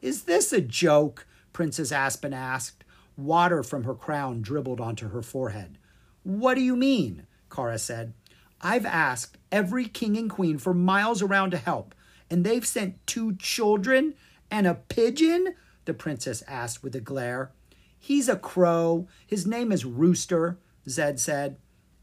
Is 0.00 0.22
this 0.22 0.52
a 0.52 0.60
joke? 0.60 1.26
Princess 1.52 1.92
Aspen 1.92 2.32
asked. 2.32 2.84
Water 3.16 3.62
from 3.62 3.84
her 3.84 3.94
crown 3.94 4.42
dribbled 4.42 4.80
onto 4.80 5.10
her 5.10 5.22
forehead. 5.22 5.78
What 6.22 6.54
do 6.54 6.62
you 6.62 6.74
mean? 6.74 7.26
Kara 7.54 7.78
said. 7.78 8.14
I've 8.60 8.86
asked 8.86 9.36
every 9.52 9.84
king 9.86 10.16
and 10.16 10.30
queen 10.30 10.58
for 10.58 10.72
miles 10.72 11.20
around 11.20 11.50
to 11.50 11.58
help, 11.58 11.94
and 12.30 12.44
they've 12.44 12.66
sent 12.66 13.06
two 13.06 13.36
children 13.36 14.14
and 14.50 14.66
a 14.66 14.74
pigeon 14.74 15.54
the 15.84 15.94
princess 15.94 16.42
asked 16.46 16.82
with 16.82 16.94
a 16.94 17.00
glare. 17.00 17.50
He's 17.98 18.28
a 18.28 18.36
crow. 18.36 19.08
His 19.26 19.46
name 19.46 19.72
is 19.72 19.84
Rooster, 19.84 20.58
Zed 20.88 21.18
said. 21.18 21.56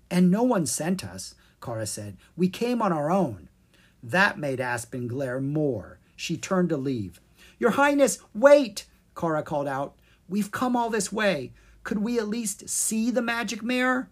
And 0.09 0.29
no 0.31 0.43
one 0.43 0.65
sent 0.65 1.05
us, 1.05 1.35
Kara 1.61 1.85
said. 1.85 2.17
We 2.35 2.49
came 2.49 2.81
on 2.81 2.91
our 2.91 3.11
own. 3.11 3.49
That 4.03 4.37
made 4.39 4.59
Aspen 4.59 5.07
glare 5.07 5.39
more. 5.39 5.99
She 6.15 6.37
turned 6.37 6.69
to 6.69 6.77
leave. 6.77 7.21
Your 7.59 7.71
Highness, 7.71 8.19
wait, 8.33 8.85
Kara 9.15 9.43
called 9.43 9.67
out. 9.67 9.95
We've 10.27 10.51
come 10.51 10.75
all 10.75 10.89
this 10.89 11.11
way. 11.11 11.53
Could 11.83 11.99
we 11.99 12.17
at 12.19 12.27
least 12.27 12.69
see 12.69 13.11
the 13.11 13.21
magic 13.21 13.63
mirror? 13.63 14.09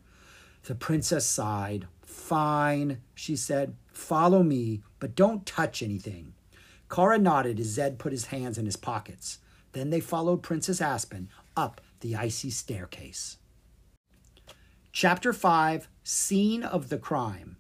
The 0.64 0.76
princess 0.76 1.26
sighed. 1.26 1.88
Fine, 2.04 3.02
she 3.16 3.36
said. 3.36 3.76
Follow 3.92 4.44
me, 4.44 4.82
but 5.00 5.16
don't 5.16 5.46
touch 5.46 5.82
anything. 5.82 6.34
Kara 6.90 7.18
nodded 7.18 7.60
as 7.60 7.68
Zed 7.68 8.00
put 8.00 8.12
his 8.12 8.28
hands 8.28 8.58
in 8.58 8.66
his 8.66 8.76
pockets. 8.76 9.40
Then 9.74 9.90
they 9.90 10.00
followed 10.00 10.44
Princess 10.44 10.82
Aspen 10.82 11.30
up 11.56 11.82
the 12.00 12.16
icy 12.16 12.50
staircase. 12.50 13.38
Chapter 14.92 15.34
5 15.34 15.88
Scene 16.04 16.64
of 16.64 16.90
the 16.90 16.98
Crime 16.98 17.58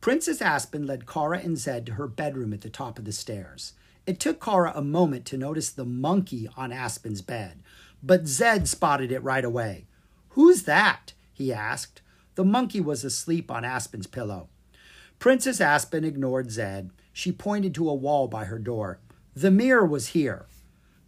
Princess 0.00 0.42
Aspen 0.42 0.86
led 0.86 1.06
Kara 1.06 1.38
and 1.38 1.56
Zed 1.56 1.86
to 1.86 1.92
her 1.92 2.06
bedroom 2.06 2.52
at 2.52 2.60
the 2.60 2.70
top 2.70 2.98
of 2.98 3.04
the 3.04 3.12
stairs. 3.12 3.72
It 4.06 4.20
took 4.20 4.42
Kara 4.42 4.72
a 4.74 4.82
moment 4.82 5.24
to 5.26 5.38
notice 5.38 5.70
the 5.70 5.84
monkey 5.84 6.48
on 6.56 6.72
Aspen's 6.72 7.22
bed, 7.22 7.62
but 8.02 8.26
Zed 8.26 8.68
spotted 8.68 9.10
it 9.10 9.22
right 9.22 9.44
away. 9.44 9.86
Who's 10.30 10.64
that? 10.64 11.14
he 11.32 11.52
asked. 11.52 12.02
The 12.34 12.44
monkey 12.44 12.80
was 12.80 13.04
asleep 13.04 13.50
on 13.50 13.64
Aspen's 13.64 14.06
pillow. 14.06 14.48
Princess 15.18 15.60
Aspen 15.60 16.04
ignored 16.04 16.50
Zed. 16.50 16.90
She 17.12 17.32
pointed 17.32 17.74
to 17.74 17.88
a 17.88 17.94
wall 17.94 18.28
by 18.28 18.44
her 18.44 18.58
door. 18.58 18.98
The 19.34 19.50
mirror 19.50 19.86
was 19.86 20.08
here. 20.08 20.46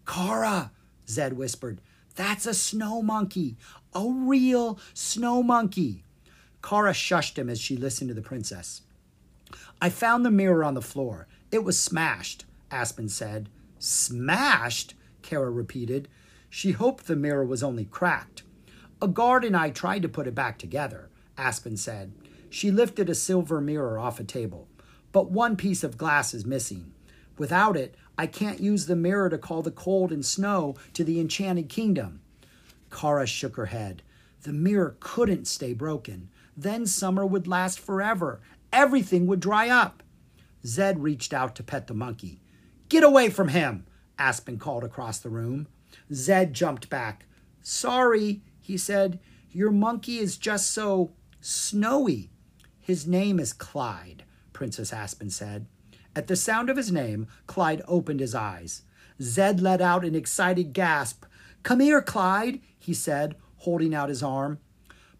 Kara, 0.07 0.73
Zed 1.09 1.35
whispered, 1.35 1.81
that's 2.15 2.47
a 2.47 2.55
snow 2.55 3.03
monkey, 3.03 3.57
a 3.95 4.07
real 4.09 4.79
snow 4.95 5.43
monkey. 5.43 6.05
Kara 6.63 6.93
shushed 6.93 7.37
him 7.37 7.51
as 7.51 7.61
she 7.61 7.77
listened 7.77 8.09
to 8.09 8.15
the 8.15 8.23
princess. 8.23 8.83
I 9.81 9.91
found 9.91 10.25
the 10.25 10.31
mirror 10.31 10.65
on 10.65 10.75
the 10.75 10.83
floor. 10.83 11.29
It 11.53 11.63
was 11.63 11.79
smashed, 11.79 12.45
Aspen 12.71 13.09
said. 13.09 13.49
Smashed? 13.79 14.95
Kara 15.23 15.51
repeated. 15.51 16.09
She 16.49 16.73
hoped 16.73 17.07
the 17.07 17.17
mirror 17.17 17.45
was 17.45 17.63
only 17.63 17.85
cracked. 17.85 18.43
A 19.03 19.09
guard 19.09 19.45
and 19.45 19.57
I 19.57 19.71
tried 19.71 20.03
to 20.03 20.09
put 20.09 20.27
it 20.27 20.35
back 20.35 20.59
together, 20.59 21.11
Aspen 21.37 21.77
said. 21.77 22.13
She 22.49 22.71
lifted 22.71 23.11
a 23.11 23.15
silver 23.15 23.61
mirror 23.61 23.99
off 23.99 24.19
a 24.19 24.25
table. 24.25 24.69
But 25.13 25.31
one 25.31 25.57
piece 25.57 25.85
of 25.85 25.99
glass 25.99 26.33
is 26.33 26.47
missing. 26.47 26.93
Without 27.39 27.77
it, 27.77 27.95
I 28.19 28.27
can't 28.27 28.61
use 28.61 28.87
the 28.87 28.97
mirror 28.97 29.29
to 29.29 29.39
call 29.39 29.63
the 29.63 29.71
cold 29.71 30.13
and 30.13 30.25
snow 30.25 30.77
to 30.95 31.05
the 31.05 31.21
enchanted 31.21 31.69
kingdom. 31.69 32.21
Kara 32.91 33.27
shook 33.27 33.57
her 33.57 33.67
head. 33.67 34.03
The 34.43 34.53
mirror 34.53 34.97
couldn't 35.01 35.47
stay 35.47 35.73
broken. 35.73 36.31
Then 36.57 36.87
summer 36.87 37.27
would 37.27 37.47
last 37.47 37.79
forever. 37.79 38.41
Everything 38.73 39.27
would 39.27 39.41
dry 39.41 39.69
up. 39.69 40.03
Zed 40.65 41.03
reached 41.03 41.33
out 41.33 41.55
to 41.57 41.63
pet 41.63 41.87
the 41.87 41.95
monkey. 41.95 42.41
Get 42.89 43.05
away 43.05 43.31
from 43.31 43.49
him, 43.49 43.87
Aspen 44.19 44.59
called 44.59 44.85
across 44.85 45.19
the 45.19 45.29
room. 45.29 45.67
Zed 46.13 46.55
jumped 46.55 46.89
back. 46.89 47.27
Sorry, 47.61 48.43
he 48.61 48.77
said. 48.77 49.19
Your 49.51 49.71
monkey 49.71 50.19
is 50.19 50.37
just 50.37 50.71
so 50.71 51.13
snowy. 51.41 52.31
His 52.79 53.07
name 53.07 53.41
is 53.41 53.53
Clyde, 53.53 54.25
Princess 54.53 54.93
Aspen 54.93 55.31
said. 55.31 55.67
At 56.17 56.29
the 56.29 56.35
sound 56.35 56.71
of 56.71 56.79
his 56.79 56.91
name, 56.91 57.27
Clyde 57.47 57.83
opened 57.87 58.21
his 58.21 58.35
eyes. 58.35 58.83
Zed 59.21 59.61
let 59.61 59.83
out 59.83 60.03
an 60.03 60.15
excited 60.15 60.73
gasp. 60.73 61.27
Come 61.63 61.81
here, 61.81 62.01
Clyde, 62.01 62.61
he 62.79 62.95
said, 62.95 63.37
holding 63.59 63.95
out 63.95 64.09
his 64.09 64.23
arm. 64.23 64.59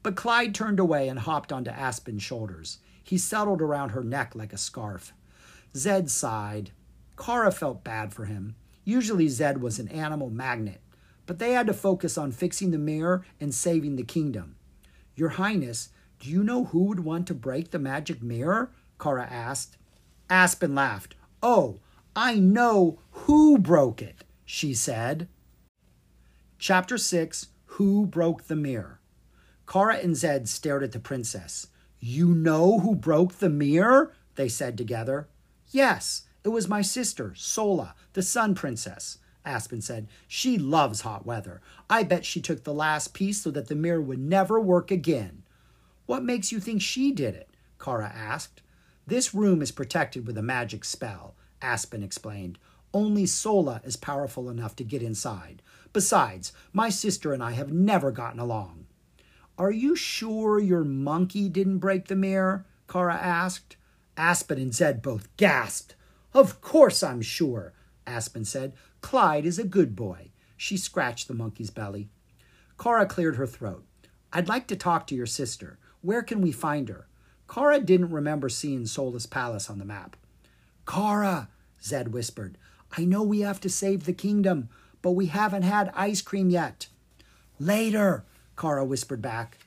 But 0.03 0.17
Clyde 0.17 0.55
turned 0.55 0.81
away 0.81 1.09
and 1.09 1.19
hopped 1.19 1.53
onto 1.53 1.71
Aspen's 1.71 2.23
shoulders. 2.23 2.79
He 3.05 3.19
settled 3.19 3.61
around 3.61 3.91
her 3.91 4.03
neck 4.03 4.35
like 4.35 4.55
a 4.55 4.59
scarf. 4.59 5.13
Zed 5.77 6.11
sighed. 6.11 6.71
Kara 7.19 7.53
felt 7.53 7.85
bad 7.85 8.15
for 8.15 8.25
him. 8.25 8.57
Usually, 8.83 9.29
Zed 9.29 9.61
was 9.61 9.79
an 9.79 9.89
animal 9.89 10.31
magnet, 10.31 10.81
but 11.27 11.39
they 11.39 11.53
had 11.53 11.67
to 11.67 11.75
focus 11.75 12.17
on 12.17 12.33
fixing 12.33 12.71
the 12.71 12.79
mirror 12.79 13.23
and 13.39 13.55
saving 13.55 13.97
the 13.97 14.03
kingdom. 14.03 14.57
Your 15.15 15.31
Highness, 15.31 15.91
do 16.21 16.31
you 16.31 16.43
know 16.43 16.65
who 16.65 16.85
would 16.85 17.01
want 17.01 17.27
to 17.27 17.35
break 17.35 17.71
the 17.71 17.79
magic 17.79 18.23
mirror? 18.23 18.71
Kara 18.99 19.27
asked. 19.31 19.77
Aspen 20.29 20.75
laughed. 20.75 21.15
Oh, 21.43 21.81
I 22.15 22.39
know 22.39 22.99
who 23.11 23.59
broke 23.59 24.03
it, 24.03 24.25
she 24.45 24.75
said. 24.75 25.29
Chapter 26.59 26.99
6 26.99 27.49
Who 27.67 28.07
Broke 28.07 28.45
the 28.45 28.57
Mirror? 28.57 29.01
Kara 29.67 29.97
and 29.97 30.17
Zed 30.17 30.49
stared 30.49 30.83
at 30.83 30.93
the 30.93 30.99
princess. 30.99 31.69
You 31.99 32.35
know 32.35 32.81
who 32.81 32.95
broke 32.95 33.35
the 33.35 33.49
mirror? 33.49 34.13
They 34.37 34.49
said 34.49 34.79
together. 34.79 35.29
Yes, 35.71 36.23
it 36.45 36.51
was 36.51 36.69
my 36.69 36.83
sister, 36.83 37.35
Sola, 37.35 37.95
the 38.13 38.23
Sun 38.23 38.55
Princess. 38.55 39.19
Aspen 39.45 39.81
said. 39.81 40.09
She 40.27 40.59
loves 40.59 41.03
hot 41.03 41.25
weather. 41.25 41.61
I 41.89 42.03
bet 42.03 42.25
she 42.25 42.41
took 42.41 42.65
the 42.65 42.75
last 42.75 43.15
piece 43.15 43.41
so 43.43 43.51
that 43.53 43.69
the 43.69 43.75
mirror 43.75 44.01
would 44.01 44.19
never 44.19 44.61
work 44.61 44.91
again. 44.91 45.45
What 46.07 46.25
makes 46.25 46.51
you 46.51 46.61
think 46.61 46.83
she 46.83 47.13
did 47.13 47.35
it? 47.35 47.49
Kara 47.79 48.13
asked. 48.15 48.63
This 49.09 49.33
room 49.33 49.63
is 49.63 49.71
protected 49.71 50.27
with 50.27 50.37
a 50.37 50.43
magic 50.43 50.85
spell, 50.85 51.37
Aspen 51.63 52.03
explained. 52.03 52.59
Only 52.93 53.25
Sola 53.25 53.81
is 53.85 53.97
powerful 53.97 54.51
enough 54.51 54.75
to 54.77 54.85
get 54.85 55.01
inside. 55.01 55.63
Besides, 55.93 56.53
my 56.73 56.89
sister 56.89 57.33
and 57.33 57.41
I 57.41 57.53
have 57.53 57.73
never 57.73 58.11
gotten 58.11 58.41
along. 58.41 58.87
Are 59.59 59.71
you 59.71 59.95
sure 59.95 60.59
your 60.59 60.83
monkey 60.83 61.49
didn't 61.49 61.79
break 61.79 62.09
the 62.09 62.17
mirror? 62.17 62.67
Kara 62.89 63.15
asked. 63.15 63.77
Aspen 64.17 64.59
and 64.59 64.75
Zed 64.75 65.03
both 65.03 65.35
gasped. 65.37 65.95
Of 66.35 66.61
course 66.61 67.03
I'm 67.03 67.23
sure, 67.23 67.75
Aspen 68.07 68.45
said. 68.45 68.73
Clyde 69.03 69.47
is 69.47 69.59
a 69.59 69.65
good 69.65 69.95
boy. 69.95 70.31
She 70.57 70.77
scratched 70.77 71.29
the 71.29 71.35
monkey's 71.35 71.71
belly. 71.71 72.09
Kara 72.79 73.07
cleared 73.07 73.37
her 73.37 73.47
throat. 73.47 73.85
I'd 74.33 74.49
like 74.49 74.67
to 74.67 74.77
talk 74.77 75.07
to 75.07 75.15
your 75.15 75.27
sister. 75.27 75.79
Where 76.01 76.23
can 76.23 76.41
we 76.41 76.51
find 76.51 76.89
her? 76.89 77.07
Kara 77.49 77.81
didn't 77.81 78.11
remember 78.11 78.49
seeing 78.49 78.87
Sola's 78.87 79.27
palace 79.27 79.71
on 79.71 79.79
the 79.79 79.85
map. 79.85 80.17
Kara, 80.87 81.49
Zed 81.83 82.13
whispered, 82.13 82.59
I 82.97 83.05
know 83.05 83.23
we 83.23 83.41
have 83.41 83.61
to 83.61 83.69
save 83.69 84.05
the 84.05 84.13
kingdom, 84.13 84.69
but 85.03 85.13
we 85.13 85.27
haven't 85.27 85.63
had 85.63 85.93
ice 85.95 86.23
cream 86.23 86.51
yet. 86.51 86.89
Later, 87.59 88.25
Kara 88.57 88.85
whispered 88.85 89.23
back. 89.23 89.59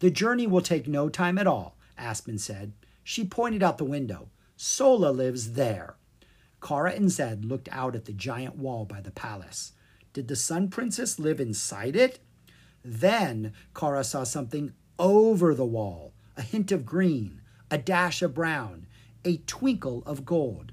The 0.00 0.10
journey 0.10 0.46
will 0.46 0.60
take 0.60 0.88
no 0.88 1.08
time 1.08 1.38
at 1.38 1.46
all, 1.46 1.76
Aspen 1.96 2.38
said. 2.38 2.72
She 3.04 3.24
pointed 3.24 3.62
out 3.62 3.78
the 3.78 3.84
window. 3.84 4.28
Sola 4.56 5.10
lives 5.10 5.52
there. 5.52 5.96
Kara 6.60 6.92
and 6.92 7.10
Zed 7.10 7.44
looked 7.44 7.68
out 7.72 7.96
at 7.96 8.04
the 8.04 8.12
giant 8.12 8.56
wall 8.56 8.84
by 8.84 9.00
the 9.00 9.10
palace. 9.10 9.72
Did 10.12 10.28
the 10.28 10.36
Sun 10.36 10.68
Princess 10.68 11.18
live 11.18 11.40
inside 11.40 11.96
it? 11.96 12.18
Then 12.84 13.52
Kara 13.74 14.04
saw 14.04 14.24
something 14.24 14.72
over 14.98 15.54
the 15.54 15.64
wall 15.64 16.11
a 16.36 16.42
hint 16.42 16.72
of 16.72 16.86
green, 16.86 17.40
a 17.70 17.78
dash 17.78 18.22
of 18.22 18.34
brown, 18.34 18.86
a 19.24 19.38
twinkle 19.38 20.02
of 20.06 20.24
gold. 20.24 20.72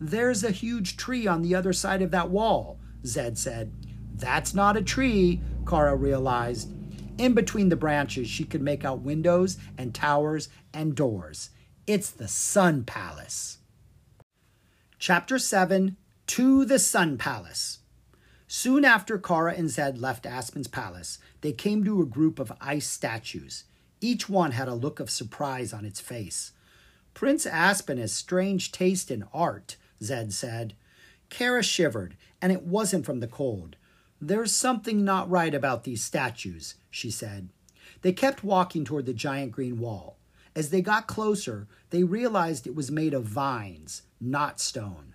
There's 0.00 0.44
a 0.44 0.50
huge 0.50 0.96
tree 0.96 1.26
on 1.26 1.42
the 1.42 1.54
other 1.54 1.72
side 1.72 2.02
of 2.02 2.10
that 2.10 2.30
wall, 2.30 2.78
Zed 3.04 3.38
said. 3.38 3.72
That's 4.14 4.54
not 4.54 4.76
a 4.76 4.82
tree, 4.82 5.40
Kara 5.68 5.96
realized. 5.96 6.72
In 7.18 7.32
between 7.32 7.70
the 7.70 7.76
branches, 7.76 8.28
she 8.28 8.44
could 8.44 8.60
make 8.62 8.84
out 8.84 9.00
windows 9.00 9.56
and 9.78 9.94
towers 9.94 10.48
and 10.72 10.94
doors. 10.94 11.50
It's 11.86 12.10
the 12.10 12.28
Sun 12.28 12.84
Palace. 12.84 13.58
Chapter 14.98 15.38
7 15.38 15.96
To 16.26 16.64
the 16.64 16.78
Sun 16.78 17.16
Palace. 17.18 17.78
Soon 18.48 18.84
after 18.84 19.18
Kara 19.18 19.54
and 19.54 19.70
Zed 19.70 19.98
left 19.98 20.26
Aspen's 20.26 20.68
palace, 20.68 21.18
they 21.40 21.52
came 21.52 21.84
to 21.84 22.00
a 22.00 22.06
group 22.06 22.38
of 22.38 22.52
ice 22.60 22.86
statues. 22.86 23.64
Each 24.00 24.28
one 24.28 24.52
had 24.52 24.68
a 24.68 24.74
look 24.74 25.00
of 25.00 25.10
surprise 25.10 25.72
on 25.72 25.84
its 25.84 26.00
face. 26.00 26.52
Prince 27.14 27.46
Aspen 27.46 27.98
has 27.98 28.12
strange 28.12 28.72
taste 28.72 29.10
in 29.10 29.24
art, 29.32 29.76
Zed 30.02 30.32
said. 30.32 30.74
Kara 31.30 31.62
shivered, 31.62 32.16
and 32.42 32.52
it 32.52 32.62
wasn't 32.62 33.06
from 33.06 33.20
the 33.20 33.26
cold. 33.26 33.76
There's 34.20 34.52
something 34.52 35.04
not 35.04 35.30
right 35.30 35.54
about 35.54 35.84
these 35.84 36.04
statues, 36.04 36.74
she 36.90 37.10
said. 37.10 37.48
They 38.02 38.12
kept 38.12 38.44
walking 38.44 38.84
toward 38.84 39.06
the 39.06 39.14
giant 39.14 39.52
green 39.52 39.78
wall. 39.78 40.16
As 40.54 40.70
they 40.70 40.80
got 40.80 41.06
closer, 41.06 41.66
they 41.90 42.02
realized 42.02 42.66
it 42.66 42.74
was 42.74 42.90
made 42.90 43.14
of 43.14 43.24
vines, 43.24 44.02
not 44.20 44.60
stone. 44.60 45.14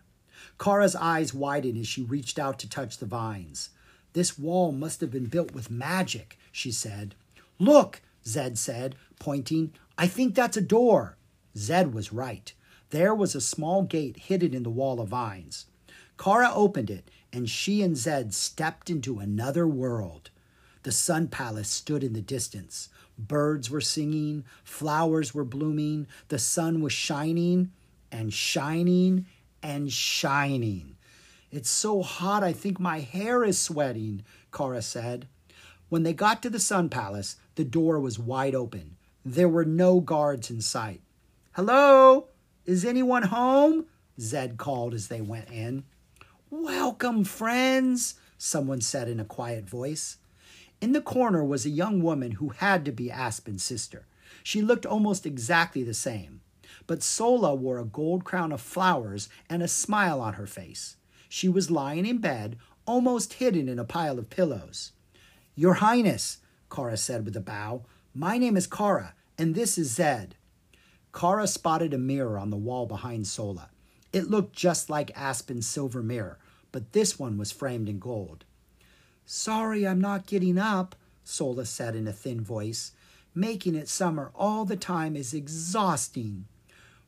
Kara's 0.60 0.96
eyes 0.96 1.34
widened 1.34 1.78
as 1.78 1.88
she 1.88 2.04
reached 2.04 2.38
out 2.38 2.60
to 2.60 2.70
touch 2.70 2.98
the 2.98 3.06
vines. 3.06 3.70
This 4.14 4.38
wall 4.38 4.72
must 4.72 5.02
have 5.02 5.12
been 5.12 5.26
built 5.26 5.54
with 5.54 5.72
magic, 5.72 6.38
she 6.52 6.72
said. 6.72 7.16
Look, 7.60 8.02
Zed 8.26 8.58
said, 8.58 8.96
pointing. 9.20 9.74
I 9.98 10.08
think 10.08 10.36
that's 10.36 10.58
a 10.58 10.62
door. 10.62 11.18
Zed 11.58 11.94
was 11.94 12.14
right. 12.14 12.54
There 12.90 13.16
was 13.16 13.36
a 13.36 13.42
small 13.42 13.84
gate 13.84 14.18
hidden 14.18 14.54
in 14.54 14.64
the 14.64 14.70
wall 14.70 15.00
of 15.00 15.10
vines. 15.10 15.66
Kara 16.18 16.52
opened 16.54 16.90
it, 16.90 17.10
and 17.34 17.50
she 17.50 17.82
and 17.82 17.98
Zed 17.98 18.34
stepped 18.34 18.90
into 18.90 19.20
another 19.20 19.68
world. 19.68 20.30
The 20.84 20.92
Sun 20.92 21.30
Palace 21.30 21.70
stood 21.70 22.04
in 22.04 22.14
the 22.14 22.22
distance. 22.22 22.90
Birds 23.18 23.70
were 23.70 23.82
singing, 23.82 24.46
flowers 24.64 25.34
were 25.34 25.46
blooming, 25.46 26.08
the 26.30 26.40
sun 26.40 26.82
was 26.82 26.94
shining 26.94 27.72
and 28.12 28.34
shining 28.34 29.28
and 29.62 29.92
shining. 29.92 30.96
It's 31.52 31.70
so 31.70 32.02
hot, 32.02 32.44
I 32.44 32.54
think 32.54 32.80
my 32.80 33.00
hair 33.00 33.44
is 33.44 33.60
sweating, 33.60 34.24
Kara 34.52 34.82
said. 34.82 35.28
When 35.90 36.04
they 36.04 36.14
got 36.14 36.42
to 36.42 36.50
the 36.50 36.60
Sun 36.60 36.90
Palace, 36.90 37.36
the 37.56 37.64
door 37.64 38.00
was 38.00 38.18
wide 38.18 38.56
open. 38.56 38.98
There 39.26 39.50
were 39.50 39.66
no 39.66 40.00
guards 40.00 40.50
in 40.50 40.62
sight. 40.62 41.02
Hello? 41.54 42.28
Is 42.66 42.86
anyone 42.86 43.24
home? 43.24 43.86
Zed 44.20 44.58
called 44.58 44.94
as 44.94 45.08
they 45.08 45.22
went 45.22 45.50
in. 45.50 45.84
Welcome, 46.50 47.24
friends, 47.24 48.16
someone 48.38 48.82
said 48.82 49.08
in 49.08 49.20
a 49.20 49.26
quiet 49.26 49.70
voice. 49.70 50.18
In 50.80 50.94
the 50.94 51.02
corner 51.02 51.44
was 51.44 51.66
a 51.66 51.70
young 51.70 52.02
woman 52.02 52.32
who 52.34 52.50
had 52.50 52.86
to 52.86 52.92
be 52.92 53.12
Aspen's 53.12 53.64
sister. 53.64 54.06
She 54.44 54.62
looked 54.62 54.86
almost 54.86 55.26
exactly 55.26 55.84
the 55.84 55.94
same, 55.94 56.42
but 56.88 57.04
Sola 57.04 57.54
wore 57.54 57.78
a 57.78 57.86
gold 57.86 58.24
crown 58.24 58.52
of 58.52 58.62
flowers 58.62 59.30
and 59.50 59.62
a 59.62 59.68
smile 59.68 60.20
on 60.20 60.34
her 60.34 60.48
face. 60.48 60.98
She 61.30 61.48
was 61.48 61.72
lying 61.72 62.06
in 62.06 62.18
bed, 62.18 62.58
almost 62.86 63.34
hidden 63.34 63.70
in 63.70 63.80
a 63.80 63.86
pile 63.86 64.18
of 64.18 64.30
pillows. 64.30 64.92
Your 65.56 65.76
Highness, 65.76 66.40
Kara 66.72 66.98
said 66.98 67.26
with 67.26 67.36
a 67.36 67.42
bow, 67.42 67.84
my 68.14 68.38
name 68.38 68.58
is 68.58 68.66
Kara, 68.68 69.14
and 69.38 69.54
this 69.54 69.78
is 69.78 69.92
Zed. 69.92 70.36
Kara 71.14 71.46
spotted 71.46 71.94
a 71.94 71.98
mirror 71.98 72.38
on 72.38 72.50
the 72.50 72.58
wall 72.58 72.86
behind 72.86 73.28
Sola. 73.28 73.70
It 74.14 74.30
looked 74.30 74.56
just 74.56 74.90
like 74.90 75.18
Aspen's 75.18 75.68
silver 75.68 76.02
mirror, 76.02 76.40
but 76.72 76.94
this 76.94 77.20
one 77.20 77.38
was 77.38 77.52
framed 77.52 77.90
in 77.90 78.00
gold. 78.00 78.46
Sorry 79.26 79.88
I'm 79.88 80.02
not 80.02 80.26
getting 80.26 80.58
up, 80.58 80.96
Sola 81.24 81.66
said 81.66 81.96
in 81.96 82.08
a 82.08 82.14
thin 82.14 82.42
voice. 82.42 82.92
Making 83.34 83.76
it 83.76 83.88
summer 83.88 84.32
all 84.36 84.66
the 84.66 84.76
time 84.76 85.16
is 85.16 85.34
exhausting. 85.34 86.46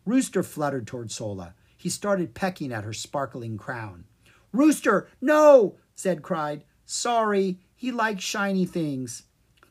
Rooster 0.06 0.44
fluttered 0.44 0.88
toward 0.88 1.12
Sola. 1.12 1.54
He 1.76 1.90
started 1.90 2.34
pecking 2.34 2.72
at 2.72 2.86
her 2.86 2.94
sparkling 2.94 3.58
crown. 3.58 4.06
Rooster, 4.54 5.10
no! 5.20 5.76
Zed 5.98 6.22
cried. 6.22 6.64
Sorry, 6.86 7.60
he 7.76 7.92
likes 7.92 8.24
shiny 8.24 8.66
things. 8.66 9.24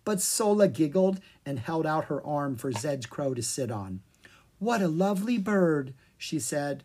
But 0.04 0.20
Sola 0.20 0.68
giggled 0.68 1.20
and 1.46 1.58
held 1.58 1.86
out 1.86 2.06
her 2.06 2.24
arm 2.26 2.56
for 2.56 2.72
Zed's 2.72 3.06
crow 3.06 3.34
to 3.34 3.42
sit 3.42 3.70
on. 3.70 4.00
What 4.58 4.82
a 4.82 4.88
lovely 4.88 5.38
bird, 5.38 5.94
she 6.16 6.38
said. 6.38 6.84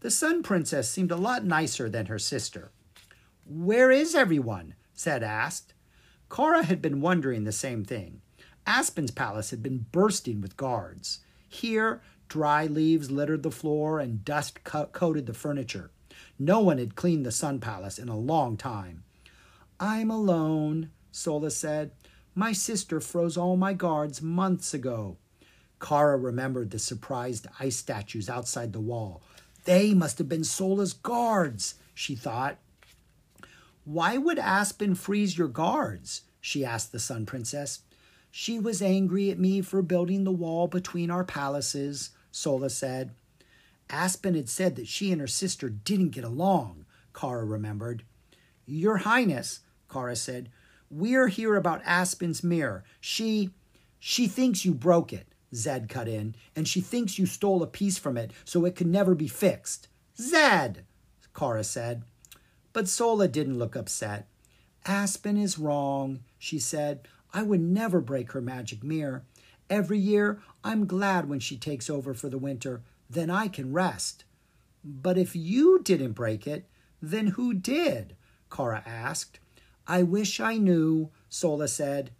The 0.00 0.10
Sun 0.10 0.42
Princess 0.42 0.88
seemed 0.90 1.10
a 1.10 1.16
lot 1.16 1.44
nicer 1.44 1.88
than 1.88 2.06
her 2.06 2.18
sister. 2.18 2.70
Where 3.44 3.90
is 3.90 4.14
everyone? 4.14 4.74
Zed 4.96 5.22
asked. 5.22 5.74
Kara 6.30 6.64
had 6.64 6.82
been 6.82 7.00
wondering 7.00 7.44
the 7.44 7.52
same 7.52 7.84
thing. 7.84 8.20
Aspen's 8.66 9.12
palace 9.12 9.50
had 9.50 9.62
been 9.62 9.86
bursting 9.92 10.40
with 10.40 10.56
guards. 10.56 11.20
Here, 11.48 12.00
dry 12.28 12.66
leaves 12.66 13.10
littered 13.10 13.42
the 13.42 13.50
floor 13.50 14.00
and 14.00 14.24
dust 14.24 14.64
co- 14.64 14.86
coated 14.86 15.26
the 15.26 15.34
furniture. 15.34 15.90
No 16.38 16.60
one 16.60 16.78
had 16.78 16.96
cleaned 16.96 17.24
the 17.24 17.32
Sun 17.32 17.60
Palace 17.60 17.98
in 17.98 18.08
a 18.08 18.18
long 18.18 18.56
time. 18.56 19.04
I'm 19.78 20.10
alone, 20.10 20.90
Sola 21.12 21.50
said. 21.50 21.92
My 22.38 22.52
sister 22.52 23.00
froze 23.00 23.38
all 23.38 23.56
my 23.56 23.72
guards 23.72 24.20
months 24.20 24.74
ago. 24.74 25.16
Kara 25.80 26.18
remembered 26.18 26.70
the 26.70 26.78
surprised 26.78 27.46
ice 27.58 27.76
statues 27.76 28.28
outside 28.28 28.74
the 28.74 28.78
wall. 28.80 29.22
They 29.64 29.94
must 29.94 30.18
have 30.18 30.28
been 30.28 30.44
Sola's 30.44 30.92
guards, 30.92 31.76
she 31.94 32.14
thought. 32.14 32.58
Why 33.84 34.18
would 34.18 34.38
Aspen 34.38 34.94
freeze 34.94 35.38
your 35.38 35.48
guards? 35.48 36.22
she 36.38 36.62
asked 36.62 36.92
the 36.92 36.98
Sun 36.98 37.24
Princess. 37.24 37.80
She 38.30 38.58
was 38.58 38.82
angry 38.82 39.30
at 39.30 39.38
me 39.38 39.62
for 39.62 39.80
building 39.80 40.24
the 40.24 40.30
wall 40.30 40.66
between 40.66 41.10
our 41.10 41.24
palaces, 41.24 42.10
Sola 42.30 42.68
said. 42.68 43.12
Aspen 43.88 44.34
had 44.34 44.50
said 44.50 44.76
that 44.76 44.88
she 44.88 45.10
and 45.10 45.22
her 45.22 45.26
sister 45.26 45.70
didn't 45.70 46.10
get 46.10 46.24
along, 46.24 46.84
Kara 47.18 47.46
remembered. 47.46 48.02
Your 48.66 48.98
Highness, 48.98 49.60
Kara 49.90 50.16
said, 50.16 50.50
we're 50.90 51.28
here 51.28 51.56
about 51.56 51.82
Aspen's 51.84 52.42
mirror. 52.42 52.84
She 53.00 53.50
she 53.98 54.28
thinks 54.28 54.64
you 54.64 54.74
broke 54.74 55.12
it, 55.12 55.26
Zed 55.54 55.88
cut 55.88 56.08
in, 56.08 56.34
and 56.54 56.68
she 56.68 56.80
thinks 56.80 57.18
you 57.18 57.26
stole 57.26 57.62
a 57.62 57.66
piece 57.66 57.98
from 57.98 58.16
it 58.16 58.30
so 58.44 58.64
it 58.64 58.76
could 58.76 58.86
never 58.86 59.14
be 59.14 59.28
fixed. 59.28 59.88
Zed, 60.18 60.84
Kara 61.34 61.64
said. 61.64 62.04
But 62.72 62.88
Sola 62.88 63.26
didn't 63.26 63.58
look 63.58 63.74
upset. 63.74 64.28
Aspen 64.84 65.36
is 65.36 65.58
wrong, 65.58 66.20
she 66.38 66.58
said. 66.58 67.08
I 67.32 67.42
would 67.42 67.60
never 67.60 68.00
break 68.00 68.32
her 68.32 68.40
magic 68.40 68.84
mirror. 68.84 69.24
Every 69.68 69.98
year, 69.98 70.40
I'm 70.62 70.86
glad 70.86 71.28
when 71.28 71.40
she 71.40 71.56
takes 71.56 71.90
over 71.90 72.14
for 72.14 72.28
the 72.28 72.38
winter. 72.38 72.82
Then 73.10 73.30
I 73.30 73.48
can 73.48 73.72
rest. 73.72 74.24
But 74.84 75.18
if 75.18 75.34
you 75.34 75.80
didn't 75.82 76.12
break 76.12 76.46
it, 76.46 76.68
then 77.02 77.28
who 77.28 77.52
did? 77.52 78.14
Kara 78.54 78.82
asked. 78.86 79.40
I 79.86 80.02
wish 80.02 80.40
I 80.40 80.56
knew, 80.56 81.10
Sola 81.28 81.68
said. 81.68 82.10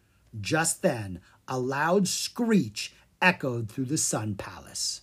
Just 0.41 0.83
then, 0.83 1.21
a 1.49 1.59
loud 1.59 2.07
screech 2.07 2.93
echoed 3.21 3.71
through 3.71 3.87
the 3.87 3.99
Sun 3.99 4.37
Palace. 4.37 5.03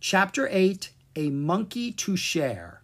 Chapter 0.00 0.48
8 0.50 0.90
A 1.16 1.30
Monkey 1.30 1.92
to 1.92 2.16
Share. 2.16 2.82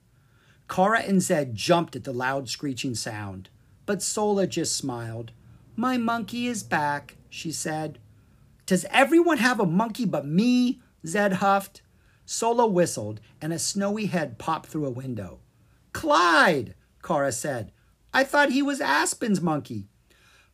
Kara 0.69 1.01
and 1.01 1.23
Zed 1.23 1.55
jumped 1.55 1.97
at 1.97 2.05
the 2.05 2.13
loud 2.13 2.49
screeching 2.49 2.95
sound, 2.95 3.49
but 3.85 4.03
Sola 4.03 4.47
just 4.47 4.77
smiled. 4.77 5.33
My 5.77 5.97
monkey 5.97 6.47
is 6.47 6.63
back, 6.63 7.17
she 7.29 7.53
said. 7.53 7.99
Does 8.65 8.87
everyone 8.91 9.39
have 9.39 9.61
a 9.61 9.67
monkey 9.67 10.07
but 10.07 10.27
me? 10.27 10.81
Zed 11.07 11.35
huffed. 11.35 11.83
Sola 12.25 12.67
whistled, 12.67 13.21
and 13.41 13.53
a 13.53 13.59
snowy 13.59 14.07
head 14.07 14.39
popped 14.39 14.69
through 14.69 14.87
a 14.87 14.91
window. 14.91 15.39
Clyde, 15.93 16.75
Kara 17.03 17.31
said. 17.31 17.71
I 18.13 18.25
thought 18.25 18.51
he 18.51 18.63
was 18.63 18.81
Aspen's 18.81 19.41
monkey. 19.41 19.87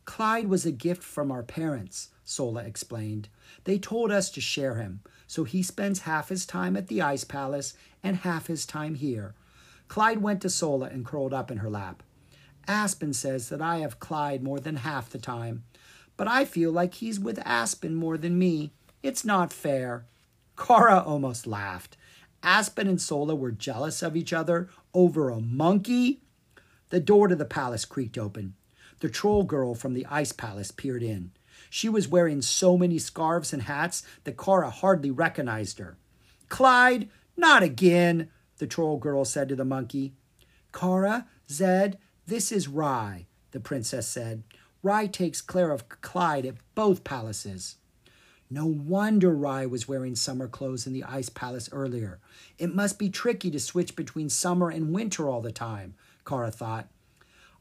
Clyde 0.05 0.47
was 0.47 0.65
a 0.65 0.71
gift 0.71 1.03
from 1.03 1.31
our 1.31 1.43
parents, 1.43 2.09
Sola 2.25 2.63
explained. 2.63 3.29
They 3.63 3.79
told 3.79 4.11
us 4.11 4.29
to 4.31 4.41
share 4.41 4.75
him, 4.75 5.01
so 5.27 5.45
he 5.45 5.63
spends 5.63 6.01
half 6.01 6.29
his 6.29 6.45
time 6.45 6.75
at 6.75 6.87
the 6.87 7.01
Ice 7.01 7.23
Palace 7.23 7.73
and 8.03 8.17
half 8.17 8.47
his 8.47 8.65
time 8.65 8.95
here. 8.95 9.33
Clyde 9.87 10.21
went 10.21 10.41
to 10.41 10.49
Sola 10.49 10.87
and 10.87 11.05
curled 11.05 11.33
up 11.33 11.49
in 11.49 11.57
her 11.57 11.69
lap. 11.69 12.03
Aspen 12.67 13.13
says 13.13 13.49
that 13.49 13.61
I 13.61 13.77
have 13.77 13.99
Clyde 13.99 14.43
more 14.43 14.59
than 14.59 14.77
half 14.77 15.09
the 15.09 15.17
time, 15.17 15.63
but 16.17 16.27
I 16.27 16.45
feel 16.45 16.71
like 16.71 16.95
he's 16.95 17.19
with 17.19 17.39
Aspen 17.45 17.95
more 17.95 18.17
than 18.17 18.37
me. 18.37 18.71
It's 19.01 19.25
not 19.25 19.51
fair. 19.51 20.05
Kara 20.57 20.99
almost 20.99 21.47
laughed. 21.47 21.97
Aspen 22.41 22.87
and 22.87 23.01
Sola 23.01 23.35
were 23.35 23.51
jealous 23.51 24.01
of 24.01 24.15
each 24.15 24.33
other 24.33 24.69
over 24.93 25.29
a 25.29 25.39
monkey. 25.39 26.21
The 26.93 26.99
door 26.99 27.27
to 27.27 27.35
the 27.35 27.43
palace 27.43 27.85
creaked 27.85 28.19
open. 28.19 28.53
The 28.99 29.09
troll 29.09 29.45
girl 29.45 29.73
from 29.73 29.95
the 29.95 30.05
ice 30.11 30.31
palace 30.31 30.69
peered 30.69 31.01
in. 31.01 31.31
She 31.71 31.89
was 31.89 32.07
wearing 32.07 32.43
so 32.43 32.77
many 32.77 32.99
scarves 32.99 33.51
and 33.51 33.63
hats 33.63 34.03
that 34.25 34.37
Kara 34.37 34.69
hardly 34.69 35.09
recognized 35.09 35.79
her. 35.79 35.97
Clyde, 36.49 37.09
not 37.35 37.63
again, 37.63 38.29
the 38.59 38.67
troll 38.67 38.97
girl 38.97 39.25
said 39.25 39.49
to 39.49 39.55
the 39.55 39.65
monkey. 39.65 40.13
Kara, 40.71 41.25
Zed, 41.49 41.97
this 42.27 42.51
is 42.51 42.67
Rye, 42.67 43.25
the 43.49 43.59
princess 43.59 44.07
said. 44.07 44.43
Rye 44.83 45.07
takes 45.07 45.41
care 45.41 45.71
of 45.71 45.89
Clyde 45.89 46.45
at 46.45 46.75
both 46.75 47.03
palaces. 47.03 47.77
No 48.51 48.67
wonder 48.67 49.33
Rye 49.33 49.65
was 49.65 49.87
wearing 49.87 50.15
summer 50.15 50.47
clothes 50.47 50.85
in 50.85 50.93
the 50.93 51.05
ice 51.05 51.29
palace 51.29 51.69
earlier. 51.71 52.19
It 52.59 52.75
must 52.75 52.99
be 52.99 53.09
tricky 53.09 53.49
to 53.49 53.59
switch 53.59 53.95
between 53.95 54.29
summer 54.29 54.69
and 54.69 54.93
winter 54.93 55.27
all 55.27 55.41
the 55.41 55.51
time, 55.51 55.95
Kara 56.25 56.51
thought. 56.51 56.87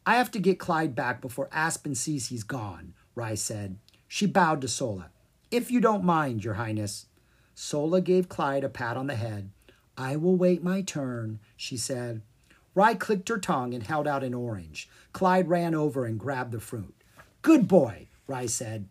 I 0.04 0.16
have 0.16 0.30
to 0.32 0.38
get 0.38 0.58
Clyde 0.58 0.94
back 0.94 1.20
before 1.20 1.48
Aspen 1.52 1.94
sees 1.94 2.28
he's 2.28 2.42
gone, 2.42 2.94
Rye 3.14 3.34
said. 3.34 3.78
She 4.08 4.26
bowed 4.26 4.60
to 4.62 4.68
Sola. 4.68 5.10
If 5.50 5.70
you 5.70 5.80
don't 5.80 6.04
mind, 6.04 6.44
Your 6.44 6.54
Highness. 6.54 7.06
Sola 7.54 8.00
gave 8.00 8.28
Clyde 8.28 8.64
a 8.64 8.68
pat 8.68 8.96
on 8.96 9.06
the 9.06 9.14
head. 9.14 9.50
I 9.96 10.16
will 10.16 10.36
wait 10.36 10.64
my 10.64 10.82
turn, 10.82 11.38
she 11.56 11.76
said. 11.76 12.22
Rye 12.74 12.94
clicked 12.94 13.28
her 13.28 13.38
tongue 13.38 13.74
and 13.74 13.82
held 13.82 14.08
out 14.08 14.24
an 14.24 14.34
orange. 14.34 14.88
Clyde 15.12 15.48
ran 15.48 15.74
over 15.74 16.06
and 16.06 16.18
grabbed 16.18 16.52
the 16.52 16.60
fruit. 16.60 16.94
Good 17.42 17.68
boy, 17.68 18.08
Rye 18.26 18.46
said. 18.46 18.88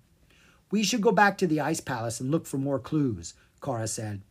We 0.70 0.84
should 0.84 1.02
go 1.02 1.12
back 1.12 1.38
to 1.40 1.48
the 1.48 1.60
ice 1.60 1.82
palace 1.82 2.20
and 2.20 2.32
look 2.32 2.46
for 2.46 2.58
more 2.58 2.80
clues, 2.80 3.34
Kara 3.62 3.88
said. 3.88 4.22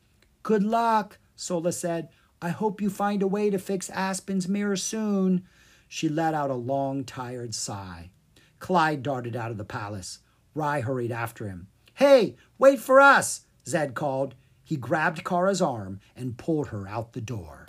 Good 0.43 0.63
luck, 0.63 1.19
Sola 1.37 1.73
said. 1.73 2.09
I 2.43 2.49
hope 2.51 2.81
you 2.81 2.89
find 2.89 3.23
a 3.23 3.27
way 3.27 3.51
to 3.51 3.59
fix 3.59 3.91
Aspen's 3.91 4.49
mirror 4.49 4.77
soon. 4.77 5.47
She 5.89 6.09
let 6.09 6.33
out 6.33 6.51
a 6.51 6.55
long, 6.55 7.05
tired 7.05 7.55
sigh. 7.55 8.11
Clyde 8.59 9.03
darted 9.03 9.37
out 9.37 9.51
of 9.51 9.59
the 9.59 9.65
palace. 9.65 10.21
Rye 10.55 10.81
hurried 10.81 11.13
after 11.13 11.47
him. 11.47 11.69
Hey, 11.95 12.37
wait 12.59 12.81
for 12.81 13.01
us, 13.01 13.43
Zed 13.67 13.95
called. 13.95 14.35
He 14.63 14.77
grabbed 14.77 15.25
Kara's 15.25 15.61
arm 15.61 16.01
and 16.17 16.39
pulled 16.39 16.69
her 16.69 16.89
out 16.89 17.13
the 17.13 17.21
door. 17.21 17.69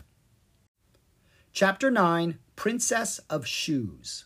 Chapter 1.51 1.91
9 1.91 2.39
Princess 2.55 3.19
of 3.29 3.45
Shoes. 3.45 4.25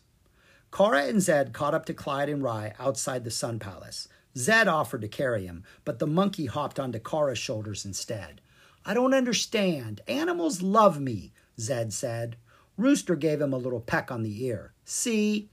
Kara 0.71 1.05
and 1.05 1.21
Zed 1.21 1.53
caught 1.53 1.73
up 1.73 1.85
to 1.85 1.93
Clyde 1.93 2.29
and 2.29 2.43
Rye 2.43 2.73
outside 2.77 3.23
the 3.23 3.31
Sun 3.31 3.59
Palace. 3.59 4.07
Zed 4.37 4.67
offered 4.67 5.01
to 5.01 5.07
carry 5.07 5.45
him, 5.45 5.63
but 5.85 5.99
the 5.99 6.07
monkey 6.07 6.45
hopped 6.47 6.79
onto 6.79 6.99
Kara's 6.99 7.39
shoulders 7.39 7.85
instead. 7.85 8.41
I 8.85 8.93
don't 8.93 9.13
understand. 9.13 10.01
Animals 10.07 10.61
love 10.61 10.99
me, 10.99 11.33
Zed 11.59 11.91
said. 11.91 12.35
Rooster 12.77 13.15
gave 13.15 13.41
him 13.41 13.53
a 13.53 13.57
little 13.57 13.79
peck 13.79 14.11
on 14.11 14.21
the 14.21 14.45
ear. 14.45 14.73
See? 14.83 15.49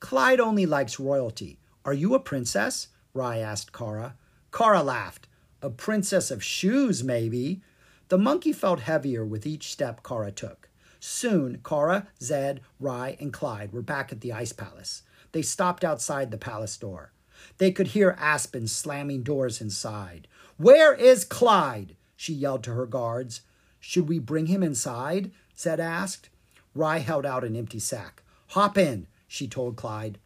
Clyde 0.00 0.40
only 0.40 0.66
likes 0.66 0.98
royalty. 0.98 1.60
Are 1.84 1.92
you 1.92 2.14
a 2.14 2.20
princess? 2.20 2.88
Rye 3.14 3.38
asked 3.38 3.72
Kara. 3.72 4.16
Kara 4.52 4.82
laughed. 4.82 5.28
A 5.60 5.70
princess 5.70 6.30
of 6.30 6.42
shoes, 6.42 7.04
maybe. 7.04 7.62
The 8.08 8.18
monkey 8.18 8.52
felt 8.52 8.80
heavier 8.80 9.24
with 9.24 9.46
each 9.46 9.70
step 9.70 10.02
Kara 10.02 10.32
took. 10.32 10.68
Soon, 10.98 11.60
Kara, 11.64 12.08
Zed, 12.20 12.60
Rye, 12.80 13.16
and 13.20 13.32
Clyde 13.32 13.72
were 13.72 13.82
back 13.82 14.12
at 14.12 14.20
the 14.20 14.32
Ice 14.32 14.52
Palace. 14.52 15.02
They 15.32 15.42
stopped 15.42 15.84
outside 15.84 16.30
the 16.30 16.38
palace 16.38 16.76
door. 16.76 17.12
They 17.58 17.72
could 17.72 17.88
hear 17.88 18.16
Aspen 18.18 18.66
slamming 18.66 19.22
doors 19.22 19.60
inside. 19.60 20.28
Where 20.56 20.94
is 20.94 21.24
Clyde? 21.24 21.96
She 22.22 22.32
yelled 22.32 22.62
to 22.62 22.72
her 22.74 22.86
guards. 22.86 23.40
Should 23.80 24.08
we 24.08 24.20
bring 24.20 24.46
him 24.46 24.62
inside? 24.62 25.32
Zed 25.58 25.80
asked. 25.80 26.28
Rye 26.72 26.98
held 26.98 27.26
out 27.26 27.42
an 27.42 27.56
empty 27.56 27.80
sack. 27.80 28.22
Hop 28.50 28.78
in, 28.78 29.08
she 29.26 29.48
told 29.48 29.74
Clyde. 29.74 30.18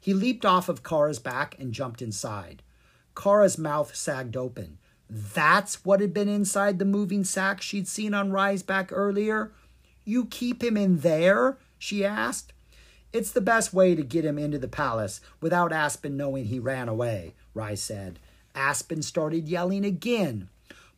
He 0.00 0.14
leaped 0.14 0.44
off 0.44 0.68
of 0.68 0.82
Kara's 0.82 1.20
back 1.20 1.54
and 1.60 1.72
jumped 1.72 2.02
inside. 2.02 2.64
Kara's 3.14 3.56
mouth 3.56 3.94
sagged 3.94 4.36
open. 4.36 4.78
That's 5.08 5.84
what 5.84 6.00
had 6.00 6.12
been 6.12 6.28
inside 6.28 6.80
the 6.80 6.84
moving 6.84 7.22
sack 7.22 7.62
she'd 7.62 7.86
seen 7.86 8.14
on 8.14 8.32
Rye's 8.32 8.64
back 8.64 8.90
earlier? 8.90 9.52
You 10.04 10.24
keep 10.24 10.60
him 10.60 10.76
in 10.76 10.98
there? 10.98 11.56
she 11.78 12.04
asked. 12.04 12.52
It's 13.12 13.30
the 13.30 13.40
best 13.40 13.72
way 13.72 13.94
to 13.94 14.02
get 14.02 14.24
him 14.24 14.40
into 14.40 14.58
the 14.58 14.66
palace 14.66 15.20
without 15.40 15.72
Aspen 15.72 16.16
knowing 16.16 16.46
he 16.46 16.58
ran 16.58 16.88
away, 16.88 17.34
Rye 17.54 17.76
said. 17.76 18.18
Aspen 18.56 19.02
started 19.02 19.48
yelling 19.48 19.84
again. 19.84 20.48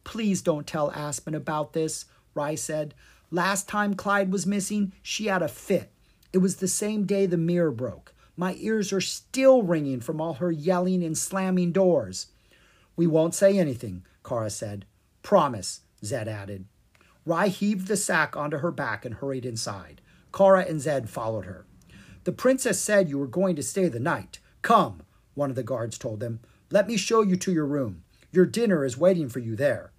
Please 0.07 0.41
don't 0.41 0.69
tell 0.69 0.93
Aspen 0.93 1.35
about 1.35 1.73
this, 1.73 2.05
Rye 2.33 2.55
said. 2.55 2.95
Last 3.33 3.69
time 3.69 3.95
Clyde 3.95 4.31
was 4.31 4.47
missing, 4.47 4.93
she 5.03 5.27
had 5.27 5.43
a 5.43 5.49
fit. 5.49 5.91
It 6.33 6.39
was 6.39 6.57
the 6.57 6.69
same 6.69 7.07
day 7.07 7.27
the 7.27 7.37
mirror 7.37 7.73
broke. 7.73 8.15
My 8.37 8.55
ears 8.61 8.93
are 8.93 9.01
still 9.01 9.65
ringing 9.65 10.01
from 10.01 10.21
all 10.21 10.35
her 10.35 10.53
yelling 10.53 11.03
and 11.03 11.19
slamming 11.19 11.73
doors. 11.73 12.29
We 12.95 13.09
won't 13.09 13.35
say 13.35 13.59
anything, 13.59 14.05
Kara 14.25 14.49
said. 14.49 14.87
Promise, 15.25 15.81
Zed 16.05 16.29
added. 16.29 16.67
Rye 17.25 17.49
heaved 17.49 17.89
the 17.89 17.97
sack 17.97 18.37
onto 18.37 18.59
her 18.59 18.71
back 18.71 19.05
and 19.05 19.17
hurried 19.17 19.45
inside. 19.45 20.01
Kara 20.33 20.65
and 20.69 20.81
Zed 20.81 21.11
followed 21.11 21.47
her. 21.47 21.67
The 22.23 22.33
princess 22.33 22.81
said 22.81 23.09
you 23.09 23.19
were 23.19 23.27
going 23.27 23.57
to 23.57 23.63
stay 23.63 23.89
the 23.89 23.99
night. 23.99 24.39
Come, 24.63 25.03
one 25.35 25.51
of 25.51 25.57
the 25.57 25.65
guards 25.65 25.99
told 25.99 26.21
them. 26.21 26.39
Let 26.71 26.87
me 26.87 26.97
show 26.97 27.23
you 27.23 27.37
to 27.39 27.53
your 27.53 27.67
room. 27.67 28.05
Your 28.31 28.47
dinner 28.47 28.85
is 28.85 28.97
waiting 28.97 29.29
for 29.29 29.41
you 29.41 29.57
there. 29.57 29.91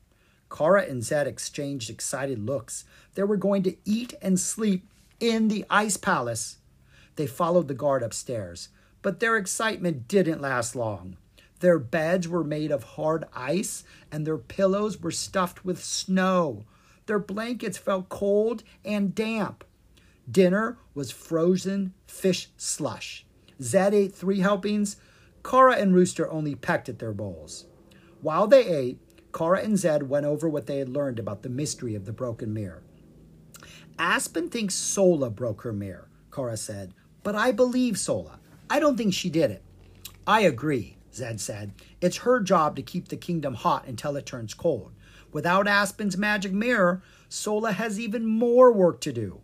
Cora 0.49 0.83
and 0.83 1.03
Zed 1.03 1.27
exchanged 1.27 1.89
excited 1.89 2.39
looks. 2.39 2.85
They 3.15 3.23
were 3.23 3.37
going 3.37 3.63
to 3.63 3.75
eat 3.85 4.13
and 4.21 4.39
sleep 4.39 4.89
in 5.19 5.47
the 5.47 5.65
ice 5.69 5.97
palace. 5.97 6.57
They 7.15 7.27
followed 7.27 7.67
the 7.67 7.73
guard 7.73 8.03
upstairs, 8.03 8.69
but 9.01 9.19
their 9.19 9.37
excitement 9.37 10.07
didn't 10.07 10.41
last 10.41 10.75
long. 10.75 11.17
Their 11.59 11.79
beds 11.79 12.27
were 12.27 12.43
made 12.43 12.71
of 12.71 12.83
hard 12.83 13.25
ice, 13.33 13.83
and 14.11 14.25
their 14.25 14.37
pillows 14.37 15.01
were 15.01 15.11
stuffed 15.11 15.65
with 15.65 15.83
snow. 15.83 16.65
Their 17.07 17.19
blankets 17.19 17.77
felt 17.77 18.09
cold 18.09 18.63
and 18.85 19.15
damp. 19.15 19.63
Dinner 20.29 20.77
was 20.93 21.09
frozen 21.09 21.93
fish 22.05 22.49
slush. 22.57 23.25
Zed 23.61 23.93
ate 23.93 24.13
three 24.13 24.39
helpings. 24.41 24.97
Kara 25.43 25.75
and 25.77 25.95
Rooster 25.95 26.29
only 26.29 26.53
pecked 26.53 26.89
at 26.89 26.99
their 26.99 27.13
bowls. 27.13 27.65
While 28.21 28.47
they 28.47 28.65
ate, 28.65 28.99
Cora 29.31 29.61
and 29.61 29.77
Zed 29.77 30.09
went 30.09 30.25
over 30.25 30.49
what 30.49 30.65
they 30.65 30.79
had 30.79 30.89
learned 30.89 31.19
about 31.19 31.43
the 31.43 31.49
mystery 31.49 31.95
of 31.95 32.05
the 32.05 32.13
broken 32.13 32.53
mirror. 32.53 32.83
Aspen 33.99 34.49
thinks 34.49 34.75
Sola 34.75 35.29
broke 35.29 35.61
her 35.61 35.73
mirror, 35.73 36.09
Cora 36.29 36.57
said, 36.57 36.93
but 37.23 37.35
I 37.35 37.51
believe 37.51 37.97
Sola. 37.97 38.39
I 38.69 38.79
don't 38.79 38.97
think 38.97 39.13
she 39.13 39.29
did 39.29 39.51
it. 39.51 39.63
I 40.25 40.41
agree, 40.41 40.97
Zed 41.13 41.39
said. 41.39 41.73
It's 42.01 42.17
her 42.17 42.39
job 42.39 42.75
to 42.75 42.81
keep 42.81 43.07
the 43.07 43.17
kingdom 43.17 43.55
hot 43.55 43.87
until 43.87 44.15
it 44.15 44.25
turns 44.25 44.53
cold. 44.53 44.91
Without 45.31 45.67
Aspen's 45.67 46.17
magic 46.17 46.51
mirror, 46.51 47.01
Sola 47.29 47.71
has 47.71 47.99
even 47.99 48.25
more 48.25 48.71
work 48.71 49.01
to 49.01 49.11
do. 49.11 49.41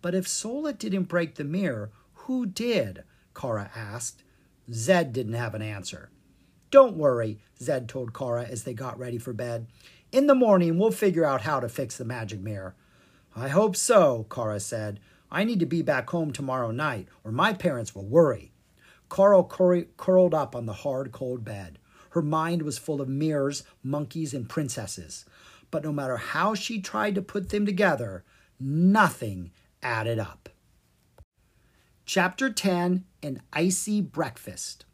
But 0.00 0.14
if 0.14 0.26
Sola 0.26 0.72
didn't 0.72 1.04
break 1.04 1.36
the 1.36 1.44
mirror, 1.44 1.90
who 2.14 2.46
did? 2.46 3.04
Kara 3.34 3.70
asked. 3.74 4.24
Zed 4.72 5.12
didn't 5.12 5.34
have 5.34 5.54
an 5.54 5.62
answer. 5.62 6.10
Don't 6.72 6.96
worry, 6.96 7.38
Zed 7.60 7.86
told 7.86 8.14
Kara 8.14 8.44
as 8.44 8.64
they 8.64 8.72
got 8.72 8.98
ready 8.98 9.18
for 9.18 9.34
bed. 9.34 9.66
In 10.10 10.26
the 10.26 10.34
morning, 10.34 10.78
we'll 10.78 10.90
figure 10.90 11.24
out 11.24 11.42
how 11.42 11.60
to 11.60 11.68
fix 11.68 11.98
the 11.98 12.04
magic 12.06 12.40
mirror. 12.40 12.74
I 13.36 13.48
hope 13.48 13.76
so, 13.76 14.26
Kara 14.30 14.58
said. 14.58 14.98
I 15.30 15.44
need 15.44 15.60
to 15.60 15.66
be 15.66 15.82
back 15.82 16.08
home 16.08 16.32
tomorrow 16.32 16.70
night, 16.70 17.08
or 17.24 17.30
my 17.30 17.52
parents 17.52 17.94
will 17.94 18.06
worry. 18.06 18.52
Cora 19.10 19.44
curled 19.98 20.32
up 20.32 20.56
on 20.56 20.64
the 20.64 20.72
hard, 20.72 21.12
cold 21.12 21.44
bed. 21.44 21.78
Her 22.10 22.22
mind 22.22 22.62
was 22.62 22.78
full 22.78 23.02
of 23.02 23.08
mirrors, 23.08 23.64
monkeys, 23.82 24.32
and 24.32 24.48
princesses. 24.48 25.26
But 25.70 25.84
no 25.84 25.92
matter 25.92 26.16
how 26.16 26.54
she 26.54 26.80
tried 26.80 27.14
to 27.16 27.22
put 27.22 27.50
them 27.50 27.66
together, 27.66 28.24
nothing 28.58 29.50
added 29.82 30.18
up. 30.18 30.48
Chapter 32.06 32.48
10 32.48 33.04
An 33.22 33.42
Icy 33.52 34.00
Breakfast. 34.00 34.86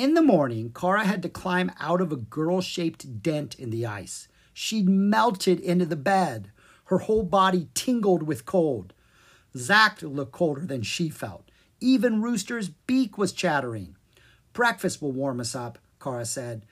In 0.00 0.14
the 0.14 0.22
morning, 0.22 0.72
Kara 0.72 1.04
had 1.04 1.20
to 1.24 1.28
climb 1.28 1.70
out 1.78 2.00
of 2.00 2.10
a 2.10 2.16
girl 2.16 2.62
shaped 2.62 3.22
dent 3.22 3.54
in 3.56 3.68
the 3.68 3.84
ice. 3.84 4.28
She'd 4.54 4.88
melted 4.88 5.60
into 5.60 5.84
the 5.84 5.94
bed. 5.94 6.52
Her 6.84 7.00
whole 7.00 7.22
body 7.22 7.68
tingled 7.74 8.22
with 8.22 8.46
cold. 8.46 8.94
Zack 9.54 10.00
looked 10.00 10.32
colder 10.32 10.64
than 10.64 10.80
she 10.80 11.10
felt. 11.10 11.50
Even 11.80 12.22
Rooster's 12.22 12.70
beak 12.70 13.18
was 13.18 13.32
chattering. 13.32 13.94
Breakfast 14.54 15.02
will 15.02 15.12
warm 15.12 15.38
us 15.38 15.54
up, 15.54 15.78
Kara 16.02 16.24
said. 16.24 16.64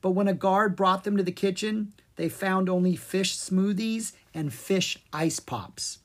But 0.00 0.12
when 0.12 0.26
a 0.26 0.32
guard 0.32 0.74
brought 0.74 1.04
them 1.04 1.18
to 1.18 1.22
the 1.22 1.32
kitchen, 1.32 1.92
they 2.16 2.30
found 2.30 2.70
only 2.70 2.96
fish 2.96 3.36
smoothies 3.36 4.12
and 4.32 4.54
fish 4.54 4.96
ice 5.12 5.38
pops. 5.38 5.98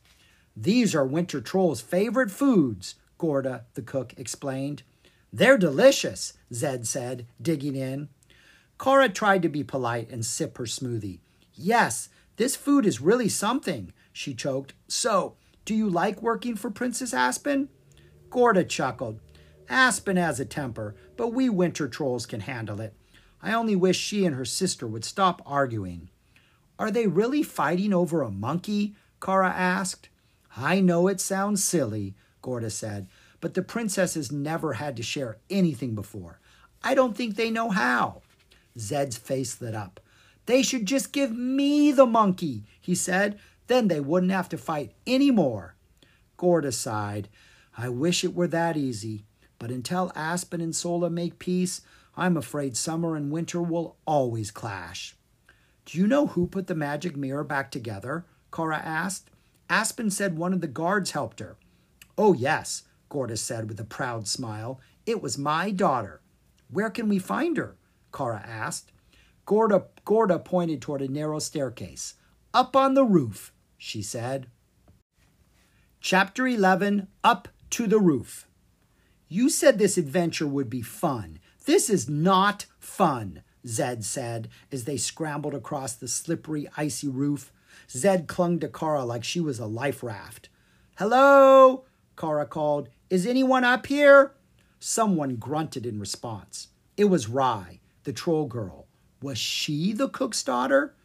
These 0.58 0.94
are 0.94 1.06
Winter 1.06 1.40
Troll's 1.40 1.80
favorite 1.80 2.32
foods, 2.32 2.96
Gorda, 3.18 3.64
the 3.76 3.82
cook, 3.82 4.14
explained. 4.18 4.84
They're 5.36 5.58
delicious, 5.58 6.32
Zed 6.54 6.88
said, 6.88 7.28
digging 7.42 7.76
in. 7.76 8.08
Cora 8.78 9.10
tried 9.10 9.42
to 9.42 9.50
be 9.50 9.66
polite 9.66 10.10
and 10.10 10.26
sip 10.26 10.58
her 10.58 10.64
smoothie. 10.64 11.20
Yes, 11.56 12.08
this 12.38 12.56
food 12.56 12.86
is 12.86 13.02
really 13.02 13.28
something, 13.28 13.92
she 14.14 14.34
choked. 14.34 14.76
So, 14.88 15.36
do 15.66 15.76
you 15.76 15.90
like 15.90 16.22
working 16.22 16.56
for 16.56 16.70
Princess 16.72 17.14
Aspen? 17.14 17.68
Gorda 18.30 18.64
chuckled. 18.64 19.20
Aspen 19.68 20.16
has 20.16 20.40
a 20.40 20.46
temper, 20.46 20.96
but 21.18 21.34
we 21.34 21.50
winter 21.50 21.90
trolls 21.90 22.26
can 22.26 22.40
handle 22.40 22.80
it. 22.80 22.94
I 23.42 23.52
only 23.52 23.76
wish 23.76 23.98
she 23.98 24.26
and 24.26 24.38
her 24.38 24.46
sister 24.46 24.88
would 24.88 25.04
stop 25.04 25.42
arguing. 25.46 26.10
Are 26.80 26.92
they 26.92 27.08
really 27.08 27.44
fighting 27.44 27.94
over 27.94 28.22
a 28.22 28.32
monkey? 28.32 28.96
Kara 29.22 29.50
asked. 29.50 30.08
I 30.56 30.80
know 30.80 31.10
it 31.10 31.20
sounds 31.20 31.62
silly, 31.62 32.16
Gorda 32.42 32.70
said, 32.70 33.10
but 33.46 33.54
the 33.54 33.62
princesses 33.62 34.32
never 34.32 34.74
had 34.74 34.98
to 34.98 35.04
share 35.04 35.38
anything 35.52 35.94
before. 35.94 36.40
I 36.84 36.96
don't 36.96 37.16
think 37.16 37.36
they 37.36 37.52
know 37.52 37.70
how. 37.70 38.24
Zed's 38.76 39.18
face 39.18 39.62
lit 39.62 39.76
up. 39.76 40.00
They 40.48 40.64
should 40.64 40.88
just 40.88 41.12
give 41.12 41.32
me 41.32 41.92
the 41.92 42.08
monkey, 42.08 42.64
he 42.82 42.96
said. 42.96 43.38
Then 43.68 43.88
they 43.88 44.00
wouldn't 44.00 44.32
have 44.32 44.50
to 44.50 44.58
fight 44.58 44.94
any 45.06 45.30
more. 45.30 45.76
Gorda 46.38 46.72
sighed. 46.72 47.30
I 47.78 47.88
wish 47.88 48.24
it 48.24 48.34
were 48.34 48.48
that 48.48 48.78
easy. 48.78 49.26
But 49.60 49.70
until 49.70 50.12
Aspen 50.16 50.60
and 50.60 50.76
Sola 50.76 51.12
make 51.12 51.38
peace, 51.38 51.82
I'm 52.18 52.38
afraid 52.38 52.76
summer 52.76 53.16
and 53.16 53.32
winter 53.32 53.62
will 53.62 53.96
always 54.08 54.50
clash. 54.50 55.16
Do 55.86 56.00
you 56.00 56.08
know 56.08 56.26
who 56.26 56.48
put 56.48 56.66
the 56.66 56.74
magic 56.74 57.16
mirror 57.16 57.44
back 57.44 57.70
together? 57.70 58.26
Kara 58.52 58.78
asked. 58.78 59.30
Aspen 59.70 60.10
said 60.10 60.36
one 60.36 60.52
of 60.52 60.62
the 60.62 60.68
guards 60.68 61.12
helped 61.12 61.40
her. 61.40 61.58
Oh, 62.18 62.34
yes, 62.34 62.82
Gorda 63.16 63.38
said 63.38 63.70
with 63.70 63.80
a 63.80 63.86
proud 63.86 64.28
smile. 64.28 64.82
It 65.06 65.22
was 65.22 65.38
my 65.38 65.72
daughter. 65.72 66.20
Where 66.70 66.90
can 66.90 67.08
we 67.08 67.18
find 67.18 67.56
her? 67.56 67.78
Kara 68.14 68.44
asked. 68.46 68.92
Gorda, 69.46 69.86
Gorda 70.04 70.38
pointed 70.38 70.82
toward 70.82 71.02
a 71.02 71.08
narrow 71.08 71.40
staircase. 71.40 72.16
Up 72.54 72.76
on 72.76 72.94
the 72.94 73.06
roof, 73.06 73.54
she 73.78 74.02
said. 74.02 74.48
Chapter 76.02 76.46
11 76.46 77.08
Up 77.24 77.48
to 77.70 77.88
the 77.88 78.00
Roof. 78.00 78.50
You 79.30 79.50
said 79.50 79.80
this 79.80 79.98
adventure 79.98 80.46
would 80.46 80.70
be 80.70 80.82
fun. 80.82 81.40
This 81.64 81.90
is 81.90 82.10
not 82.10 82.66
fun, 82.80 83.44
Zed 83.66 84.04
said 84.04 84.50
as 84.74 84.84
they 84.84 84.98
scrambled 84.98 85.54
across 85.54 85.96
the 85.96 86.10
slippery, 86.10 86.68
icy 86.76 87.08
roof. 87.08 87.54
Zed 87.90 88.28
clung 88.28 88.60
to 88.60 88.68
Kara 88.68 89.06
like 89.06 89.24
she 89.24 89.40
was 89.40 89.58
a 89.58 89.66
life 89.66 90.04
raft. 90.04 90.50
Hello? 90.98 91.86
Kara 92.18 92.46
called. 92.46 92.90
Is 93.10 93.28
anyone 93.28 93.64
up 93.64 93.86
here? 93.86 94.32
Someone 94.80 95.36
grunted 95.36 95.86
in 95.86 96.00
response. 96.00 96.70
It 96.98 97.06
was 97.06 97.30
Rye, 97.30 97.80
the 98.04 98.14
troll 98.14 98.46
girl. 98.46 98.88
Was 99.22 99.38
she 99.38 99.94
the 99.94 100.10
cook's 100.10 100.44
daughter? 100.44 100.96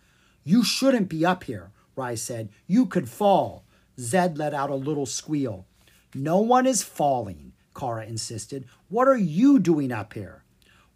You 0.42 0.64
shouldn't 0.64 1.10
be 1.10 1.26
up 1.26 1.44
here, 1.44 1.72
Rye 1.96 2.14
said. 2.14 2.48
You 2.66 2.86
could 2.86 3.08
fall. 3.08 3.64
Zed 3.98 4.38
let 4.38 4.54
out 4.54 4.70
a 4.70 4.74
little 4.74 5.04
squeal. 5.04 5.66
No 6.14 6.38
one 6.38 6.66
is 6.66 6.82
falling, 6.82 7.52
Kara 7.78 8.06
insisted. 8.06 8.64
What 8.88 9.06
are 9.06 9.16
you 9.16 9.58
doing 9.58 9.92
up 9.92 10.14
here? 10.14 10.44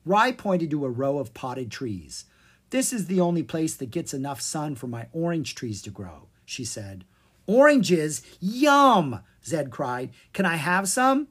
Rye 0.06 0.32
pointed 0.32 0.70
to 0.70 0.86
a 0.86 0.90
row 0.90 1.18
of 1.18 1.34
potted 1.34 1.70
trees. 1.70 2.24
This 2.70 2.92
is 2.94 3.06
the 3.06 3.20
only 3.20 3.42
place 3.42 3.74
that 3.74 3.90
gets 3.90 4.14
enough 4.14 4.40
sun 4.40 4.74
for 4.74 4.86
my 4.86 5.08
orange 5.12 5.54
trees 5.54 5.82
to 5.82 5.90
grow, 5.90 6.28
she 6.46 6.64
said. 6.64 7.04
Oranges? 7.46 8.22
Yum! 8.40 9.20
Zed 9.46 9.70
cried. 9.70 10.10
Can 10.32 10.46
I 10.46 10.56
have 10.56 10.88
some? 10.88 11.28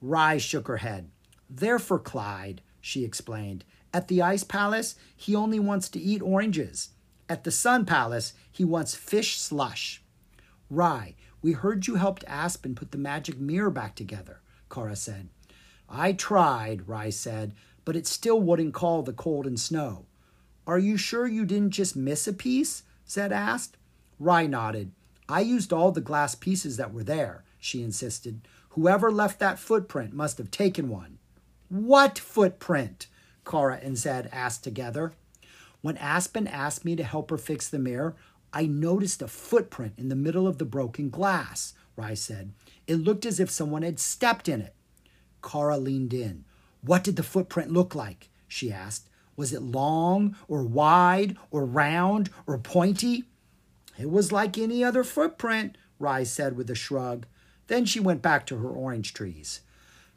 Rye 0.00 0.38
shook 0.38 0.68
her 0.68 0.78
head. 0.78 1.10
They're 1.48 1.78
for 1.78 1.98
Clyde, 1.98 2.62
she 2.80 3.04
explained. 3.04 3.64
At 3.94 4.08
the 4.08 4.22
Ice 4.22 4.42
Palace, 4.42 4.96
he 5.14 5.34
only 5.34 5.60
wants 5.60 5.88
to 5.90 6.00
eat 6.00 6.22
oranges. 6.22 6.90
At 7.28 7.44
the 7.44 7.50
Sun 7.50 7.84
Palace, 7.84 8.32
he 8.50 8.64
wants 8.64 8.94
fish 8.94 9.38
slush. 9.38 10.02
Rye, 10.70 11.14
we 11.42 11.52
heard 11.52 11.86
you 11.86 11.96
helped 11.96 12.24
Aspen 12.26 12.74
put 12.74 12.92
the 12.92 12.98
magic 12.98 13.38
mirror 13.38 13.70
back 13.70 13.94
together, 13.94 14.40
Kara 14.70 14.96
said. 14.96 15.28
I 15.88 16.14
tried, 16.14 16.88
Rye 16.88 17.10
said, 17.10 17.54
but 17.84 17.96
it 17.96 18.06
still 18.06 18.40
wouldn't 18.40 18.74
call 18.74 19.02
the 19.02 19.12
cold 19.12 19.46
and 19.46 19.60
snow. 19.60 20.06
Are 20.66 20.78
you 20.78 20.96
sure 20.96 21.26
you 21.26 21.44
didn't 21.44 21.70
just 21.70 21.96
miss 21.96 22.26
a 22.26 22.32
piece? 22.32 22.84
Zed 23.08 23.32
asked. 23.32 23.76
Rye 24.18 24.46
nodded. 24.46 24.92
I 25.28 25.40
used 25.40 25.72
all 25.72 25.92
the 25.92 26.00
glass 26.00 26.34
pieces 26.34 26.76
that 26.76 26.92
were 26.92 27.04
there, 27.04 27.44
she 27.58 27.82
insisted. 27.82 28.46
Whoever 28.70 29.10
left 29.10 29.38
that 29.40 29.58
footprint 29.58 30.12
must 30.12 30.38
have 30.38 30.50
taken 30.50 30.88
one. 30.88 31.18
What 31.68 32.18
footprint? 32.18 33.06
Kara 33.44 33.78
and 33.82 33.96
Zed 33.96 34.28
asked 34.32 34.64
together. 34.64 35.12
When 35.80 35.96
Aspen 35.96 36.46
asked 36.46 36.84
me 36.84 36.96
to 36.96 37.04
help 37.04 37.30
her 37.30 37.38
fix 37.38 37.68
the 37.68 37.78
mirror, 37.78 38.14
I 38.52 38.66
noticed 38.66 39.22
a 39.22 39.28
footprint 39.28 39.94
in 39.96 40.08
the 40.08 40.16
middle 40.16 40.46
of 40.46 40.58
the 40.58 40.64
broken 40.64 41.10
glass, 41.10 41.74
Rye 41.96 42.14
said. 42.14 42.52
It 42.86 42.96
looked 42.96 43.26
as 43.26 43.40
if 43.40 43.50
someone 43.50 43.82
had 43.82 43.98
stepped 43.98 44.48
in 44.48 44.60
it. 44.60 44.74
Kara 45.42 45.78
leaned 45.78 46.12
in. 46.14 46.44
What 46.82 47.04
did 47.04 47.16
the 47.16 47.22
footprint 47.22 47.70
look 47.70 47.94
like? 47.94 48.28
she 48.46 48.72
asked. 48.72 49.08
Was 49.36 49.52
it 49.52 49.62
long 49.62 50.36
or 50.46 50.62
wide 50.62 51.36
or 51.50 51.64
round 51.64 52.30
or 52.46 52.58
pointy? 52.58 53.24
It 53.98 54.10
was 54.10 54.32
like 54.32 54.56
any 54.56 54.82
other 54.82 55.04
footprint, 55.04 55.76
Rye 55.98 56.24
said 56.24 56.56
with 56.56 56.70
a 56.70 56.74
shrug. 56.74 57.26
Then 57.66 57.84
she 57.84 58.00
went 58.00 58.22
back 58.22 58.46
to 58.46 58.58
her 58.58 58.68
orange 58.68 59.14
trees. 59.14 59.60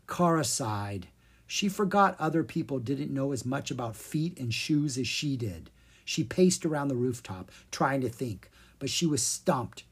Kara 0.08 0.44
sighed. 0.44 1.08
She 1.48 1.70
forgot 1.70 2.16
other 2.20 2.44
people 2.44 2.80
didn't 2.80 3.14
know 3.14 3.32
as 3.32 3.46
much 3.46 3.70
about 3.70 3.96
feet 3.96 4.40
and 4.40 4.54
shoes 4.54 4.98
as 4.98 5.08
she 5.08 5.38
did. 5.38 5.70
She 6.04 6.24
paced 6.24 6.66
around 6.66 6.88
the 6.88 6.96
rooftop, 6.96 7.52
trying 7.72 8.02
to 8.02 8.10
think, 8.10 8.50
but 8.80 8.90
she 8.90 9.06
was 9.06 9.22
stumped. 9.22 9.84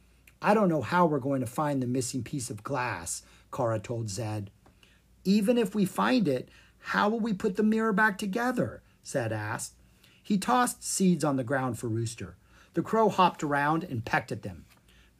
I 0.41 0.53
don't 0.53 0.69
know 0.69 0.81
how 0.81 1.05
we're 1.05 1.19
going 1.19 1.41
to 1.41 1.47
find 1.47 1.81
the 1.81 1.87
missing 1.87 2.23
piece 2.23 2.49
of 2.49 2.63
glass, 2.63 3.23
Kara 3.51 3.79
told 3.79 4.09
Zed. 4.09 4.51
Even 5.23 5.57
if 5.57 5.73
we 5.73 5.85
find 5.85 6.27
it, 6.27 6.49
how 6.79 7.09
will 7.09 7.19
we 7.19 7.33
put 7.33 7.55
the 7.55 7.63
mirror 7.63 7.93
back 7.93 8.17
together? 8.17 8.81
Zed 9.05 9.31
asked. 9.31 9.73
He 10.21 10.37
tossed 10.37 10.83
seeds 10.83 11.23
on 11.23 11.37
the 11.37 11.43
ground 11.43 11.79
for 11.79 11.87
Rooster. 11.87 12.35
The 12.73 12.81
crow 12.81 13.09
hopped 13.09 13.43
around 13.43 13.83
and 13.83 14.05
pecked 14.05 14.31
at 14.31 14.41
them. 14.41 14.65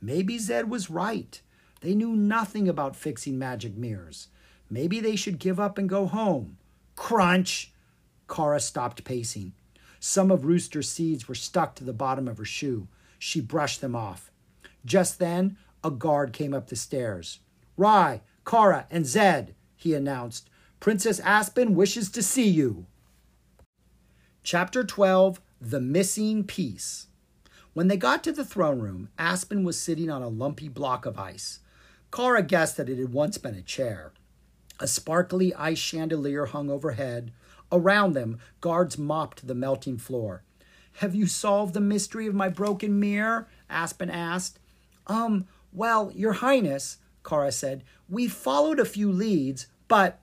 Maybe 0.02 0.38
Zed 0.38 0.70
was 0.70 0.90
right. 0.90 1.42
They 1.82 1.96
knew 1.96 2.16
nothing 2.16 2.68
about 2.68 2.96
fixing 2.96 3.38
magic 3.38 3.76
mirrors. 3.76 4.28
Maybe 4.70 5.00
they 5.00 5.16
should 5.16 5.38
give 5.40 5.60
up 5.60 5.78
and 5.78 5.88
go 5.88 6.08
home. 6.08 6.58
Crunch! 6.96 7.72
Kara 8.28 8.60
stopped 8.60 9.04
pacing. 9.04 9.54
Some 10.00 10.32
of 10.32 10.46
Rooster's 10.46 10.90
seeds 10.90 11.28
were 11.28 11.36
stuck 11.36 11.76
to 11.76 11.84
the 11.84 11.94
bottom 11.94 12.28
of 12.28 12.38
her 12.38 12.46
shoe. 12.46 12.88
She 13.20 13.40
brushed 13.40 13.82
them 13.82 13.96
off. 13.96 14.32
Just 14.86 15.20
then, 15.20 15.58
a 15.84 15.92
guard 15.92 16.34
came 16.34 16.54
up 16.54 16.68
the 16.68 16.76
stairs. 16.76 17.40
Rye, 17.78 18.22
Kara, 18.46 18.88
and 18.90 19.06
Zed, 19.06 19.56
he 19.76 19.94
announced. 19.94 20.50
Princess 20.80 21.20
Aspen 21.22 21.76
wishes 21.76 22.10
to 22.12 22.22
see 22.24 22.48
you. 22.48 22.86
Chapter 24.44 24.84
12 24.84 25.40
The 25.62 25.80
Missing 25.80 26.44
Piece. 26.46 27.08
When 27.74 27.88
they 27.88 27.98
got 27.98 28.24
to 28.24 28.32
the 28.32 28.46
throne 28.46 28.80
room, 28.80 29.10
Aspen 29.18 29.64
was 29.64 29.80
sitting 29.80 30.10
on 30.10 30.22
a 30.22 30.28
lumpy 30.28 30.70
block 30.70 31.06
of 31.06 31.18
ice. 31.18 31.60
Kara 32.12 32.44
guessed 32.44 32.78
that 32.78 32.90
it 32.90 33.00
had 33.00 33.12
once 33.12 33.40
been 33.40 33.56
a 33.56 33.64
chair. 33.64 34.14
A 34.80 34.88
sparkly 34.88 35.54
ice 35.56 35.80
chandelier 35.80 36.46
hung 36.46 36.70
overhead. 36.70 37.32
Around 37.72 38.14
them, 38.14 38.38
guards 38.62 38.98
mopped 38.98 39.48
the 39.48 39.56
melting 39.56 39.98
floor. 39.98 40.44
Have 40.98 41.16
you 41.16 41.26
solved 41.26 41.74
the 41.74 41.82
mystery 41.82 42.28
of 42.28 42.36
my 42.36 42.50
broken 42.50 43.00
mirror? 43.00 43.48
Aspen 43.70 44.12
asked. 44.12 44.60
Um, 45.08 45.48
well, 45.72 46.12
Your 46.14 46.34
Highness, 46.34 46.98
Kara 47.26 47.52
said, 47.52 47.84
we 48.08 48.28
followed 48.28 48.80
a 48.80 48.86
few 48.86 49.12
leads, 49.12 49.66
but 49.88 50.20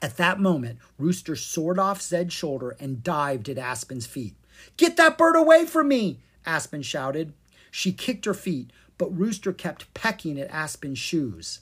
at 0.00 0.16
that 0.16 0.40
moment, 0.40 0.78
Rooster 0.96 1.36
soared 1.36 1.78
off 1.78 2.00
Zed's 2.00 2.32
shoulder 2.32 2.76
and 2.80 3.02
dived 3.02 3.50
at 3.50 3.58
Aspen's 3.58 4.06
feet. 4.06 4.34
Get 4.78 4.96
that 4.96 5.18
bird 5.18 5.36
away 5.36 5.66
from 5.66 5.88
me! 5.88 6.20
Aspen 6.48 6.82
shouted. 6.82 7.34
She 7.70 7.92
kicked 7.92 8.24
her 8.24 8.34
feet, 8.34 8.72
but 8.96 9.16
Rooster 9.16 9.52
kept 9.52 9.92
pecking 9.92 10.40
at 10.40 10.50
Aspen's 10.50 10.98
shoes. 10.98 11.60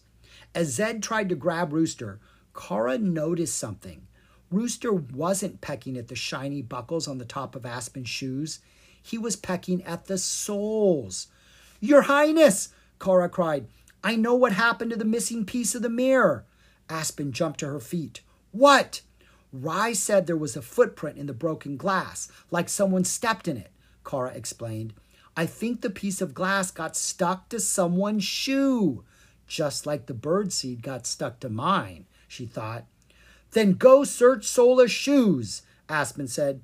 As 0.55 0.75
Zed 0.75 1.03
tried 1.03 1.29
to 1.29 1.35
grab 1.35 1.73
Rooster, 1.73 2.21
Kara 2.57 2.97
noticed 2.97 3.59
something. 3.59 4.07
Rooster 4.51 4.93
wasn't 4.93 5.61
pecking 5.61 5.97
at 5.99 6.07
the 6.07 6.15
shiny 6.15 6.63
buckles 6.63 7.09
on 7.09 7.19
the 7.19 7.25
top 7.25 7.57
of 7.57 7.67
Aspen's 7.67 8.09
shoes. 8.09 8.61
He 9.03 9.19
was 9.19 9.35
pecking 9.35 9.83
at 9.83 10.07
the 10.07 10.19
soles. 10.19 11.27
Your 11.81 12.03
Highness, 12.03 12.69
Kara 13.01 13.29
cried, 13.29 13.67
I 14.05 14.15
know 14.15 14.35
what 14.35 14.53
happened 14.53 14.93
to 14.93 14.97
the 14.97 15.05
missing 15.05 15.45
piece 15.45 15.75
of 15.75 15.83
the 15.83 15.91
mirror. 15.91 16.45
Aspen 16.89 17.33
jumped 17.33 17.59
to 17.61 17.67
her 17.67 17.81
feet. 17.81 18.21
What? 18.53 19.01
Rye 19.53 19.95
said 19.95 20.27
there 20.27 20.37
was 20.37 20.57
a 20.57 20.63
footprint 20.63 21.19
in 21.19 21.27
the 21.27 21.33
broken 21.33 21.77
glass, 21.77 22.31
like 22.53 22.69
someone 22.69 23.05
stepped 23.05 23.49
in 23.49 23.57
it. 23.57 23.73
Kara 24.07 24.31
explained. 24.31 24.95
I 25.37 25.45
think 25.45 25.81
the 25.81 25.91
piece 25.91 26.23
of 26.23 26.33
glass 26.33 26.71
got 26.71 26.97
stuck 26.97 27.49
to 27.51 27.61
someone's 27.61 28.25
shoe, 28.25 29.05
just 29.47 29.85
like 29.85 30.07
the 30.07 30.15
bird 30.15 30.53
seed 30.53 30.83
got 30.83 31.07
stuck 31.07 31.41
to 31.41 31.51
mine, 31.51 32.07
she 32.27 32.47
thought. 32.47 32.87
Then 33.51 33.75
go 33.75 34.05
search 34.05 34.47
Sola's 34.47 34.91
shoes, 34.91 35.63
Aspen 35.89 36.29
said. 36.29 36.63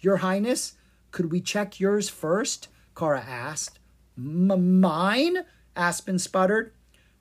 Your 0.00 0.18
Highness, 0.18 0.74
could 1.10 1.30
we 1.30 1.40
check 1.40 1.80
yours 1.80 2.08
first? 2.08 2.68
Kara 2.96 3.20
asked. 3.20 3.78
Mine? 4.16 5.44
Aspen 5.76 6.18
sputtered. 6.18 6.72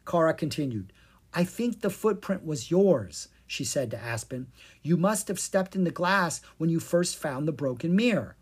Kara 0.05 0.33
continued. 0.33 0.93
I 1.33 1.43
think 1.43 1.81
the 1.81 1.89
footprint 1.89 2.45
was 2.45 2.69
yours, 2.69 3.29
she 3.47 3.63
said 3.63 3.89
to 3.91 3.99
Aspen. 3.99 4.47
You 4.81 4.97
must 4.97 5.27
have 5.27 5.39
stepped 5.39 5.75
in 5.75 5.83
the 5.83 5.91
glass 5.91 6.41
when 6.57 6.69
you 6.69 6.79
first 6.79 7.17
found 7.17 7.47
the 7.47 7.51
broken 7.51 7.95
mirror. 7.95 8.35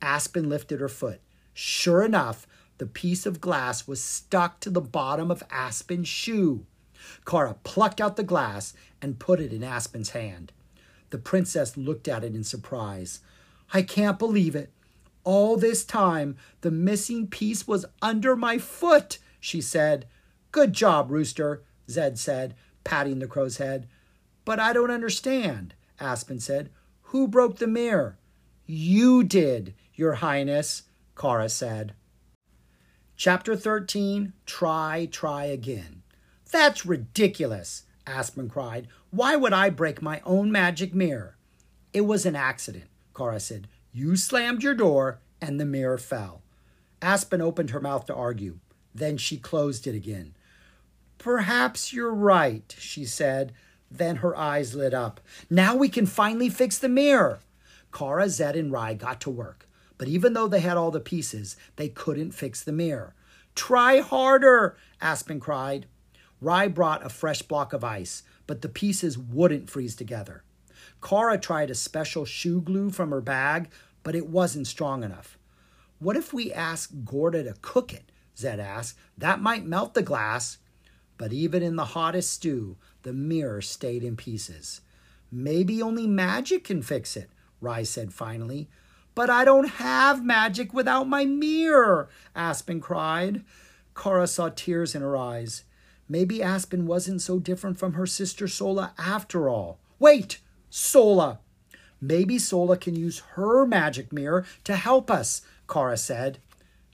Aspen 0.00 0.48
lifted 0.48 0.80
her 0.80 0.88
foot. 0.88 1.20
Sure 1.54 2.02
enough, 2.02 2.46
the 2.78 2.86
piece 2.86 3.26
of 3.26 3.40
glass 3.40 3.86
was 3.86 4.02
stuck 4.02 4.60
to 4.60 4.70
the 4.70 4.80
bottom 4.80 5.30
of 5.30 5.42
Aspen's 5.50 6.08
shoe. 6.08 6.64
Kara 7.26 7.56
plucked 7.64 8.00
out 8.00 8.16
the 8.16 8.22
glass 8.22 8.74
and 9.02 9.18
put 9.18 9.40
it 9.40 9.52
in 9.52 9.64
Aspen's 9.64 10.10
hand. 10.10 10.52
The 11.10 11.18
princess 11.18 11.76
looked 11.76 12.06
at 12.06 12.24
it 12.24 12.34
in 12.34 12.44
surprise. 12.44 13.20
I 13.72 13.82
can't 13.82 14.18
believe 14.18 14.54
it. 14.54 14.70
All 15.24 15.56
this 15.56 15.84
time, 15.84 16.36
the 16.60 16.70
missing 16.70 17.26
piece 17.26 17.66
was 17.66 17.84
under 18.00 18.36
my 18.36 18.58
foot, 18.58 19.18
she 19.40 19.60
said. 19.60 20.06
Good 20.52 20.72
job, 20.72 21.10
Rooster, 21.10 21.62
Zed 21.90 22.18
said, 22.18 22.54
patting 22.84 23.18
the 23.18 23.26
crow's 23.26 23.58
head. 23.58 23.88
But 24.44 24.58
I 24.58 24.72
don't 24.72 24.90
understand, 24.90 25.74
Aspen 26.00 26.40
said. 26.40 26.70
Who 27.02 27.28
broke 27.28 27.56
the 27.56 27.66
mirror? 27.66 28.16
You 28.66 29.24
did, 29.24 29.74
your 29.98 30.14
Highness, 30.14 30.84
Kara 31.20 31.48
said. 31.48 31.94
Chapter 33.16 33.56
13 33.56 34.32
Try, 34.46 35.08
Try 35.10 35.46
Again. 35.46 36.02
That's 36.52 36.86
ridiculous, 36.86 37.82
Aspen 38.06 38.48
cried. 38.48 38.86
Why 39.10 39.34
would 39.34 39.52
I 39.52 39.70
break 39.70 40.00
my 40.00 40.20
own 40.24 40.52
magic 40.52 40.94
mirror? 40.94 41.36
It 41.92 42.02
was 42.02 42.24
an 42.24 42.36
accident, 42.36 42.84
Kara 43.14 43.40
said. 43.40 43.66
You 43.92 44.14
slammed 44.14 44.62
your 44.62 44.74
door 44.74 45.20
and 45.40 45.58
the 45.58 45.64
mirror 45.64 45.98
fell. 45.98 46.42
Aspen 47.02 47.40
opened 47.40 47.70
her 47.70 47.80
mouth 47.80 48.06
to 48.06 48.14
argue. 48.14 48.60
Then 48.94 49.16
she 49.16 49.36
closed 49.36 49.86
it 49.86 49.94
again. 49.94 50.36
Perhaps 51.18 51.92
you're 51.92 52.14
right, 52.14 52.74
she 52.78 53.04
said. 53.04 53.52
Then 53.90 54.16
her 54.16 54.36
eyes 54.36 54.74
lit 54.74 54.94
up. 54.94 55.20
Now 55.50 55.74
we 55.74 55.88
can 55.88 56.06
finally 56.06 56.48
fix 56.48 56.78
the 56.78 56.88
mirror. 56.88 57.40
Kara, 57.92 58.28
Zed, 58.28 58.54
and 58.54 58.70
Rye 58.70 58.94
got 58.94 59.20
to 59.22 59.30
work. 59.30 59.67
But 59.98 60.08
even 60.08 60.32
though 60.32 60.48
they 60.48 60.60
had 60.60 60.76
all 60.76 60.90
the 60.90 61.00
pieces, 61.00 61.56
they 61.76 61.88
couldn't 61.88 62.32
fix 62.32 62.62
the 62.62 62.72
mirror. 62.72 63.14
Try 63.54 63.98
harder, 63.98 64.76
Aspen 65.00 65.40
cried. 65.40 65.86
Rye 66.40 66.68
brought 66.68 67.04
a 67.04 67.08
fresh 67.08 67.42
block 67.42 67.72
of 67.72 67.82
ice, 67.82 68.22
but 68.46 68.62
the 68.62 68.68
pieces 68.68 69.18
wouldn't 69.18 69.68
freeze 69.68 69.96
together. 69.96 70.44
Kara 71.02 71.38
tried 71.38 71.70
a 71.70 71.74
special 71.74 72.24
shoe 72.24 72.60
glue 72.60 72.90
from 72.90 73.10
her 73.10 73.20
bag, 73.20 73.70
but 74.04 74.14
it 74.14 74.28
wasn't 74.28 74.66
strong 74.66 75.02
enough. 75.02 75.36
What 75.98 76.16
if 76.16 76.32
we 76.32 76.52
ask 76.52 76.90
Gorda 77.04 77.42
to 77.42 77.54
cook 77.60 77.92
it? 77.92 78.12
Zed 78.36 78.60
asked. 78.60 78.96
That 79.16 79.40
might 79.40 79.66
melt 79.66 79.94
the 79.94 80.02
glass. 80.02 80.58
But 81.16 81.32
even 81.32 81.62
in 81.62 81.74
the 81.74 81.84
hottest 81.84 82.32
stew, 82.32 82.76
the 83.02 83.12
mirror 83.12 83.60
stayed 83.60 84.04
in 84.04 84.16
pieces. 84.16 84.80
Maybe 85.32 85.82
only 85.82 86.06
magic 86.06 86.64
can 86.64 86.82
fix 86.82 87.16
it, 87.16 87.30
Rye 87.60 87.82
said 87.82 88.12
finally. 88.12 88.68
But 89.18 89.30
I 89.30 89.44
don't 89.44 89.68
have 89.68 90.24
magic 90.24 90.72
without 90.72 91.08
my 91.08 91.24
mirror, 91.24 92.08
Aspen 92.36 92.80
cried. 92.80 93.42
Kara 93.92 94.28
saw 94.28 94.48
tears 94.48 94.94
in 94.94 95.02
her 95.02 95.16
eyes. 95.16 95.64
Maybe 96.08 96.40
Aspen 96.40 96.86
wasn't 96.86 97.20
so 97.20 97.40
different 97.40 97.80
from 97.80 97.94
her 97.94 98.06
sister 98.06 98.46
Sola 98.46 98.94
after 98.96 99.48
all. 99.48 99.80
Wait, 99.98 100.38
Sola! 100.70 101.40
Maybe 102.00 102.38
Sola 102.38 102.76
can 102.76 102.94
use 102.94 103.24
her 103.32 103.66
magic 103.66 104.12
mirror 104.12 104.46
to 104.62 104.76
help 104.76 105.10
us, 105.10 105.42
Kara 105.68 105.96
said. 105.96 106.38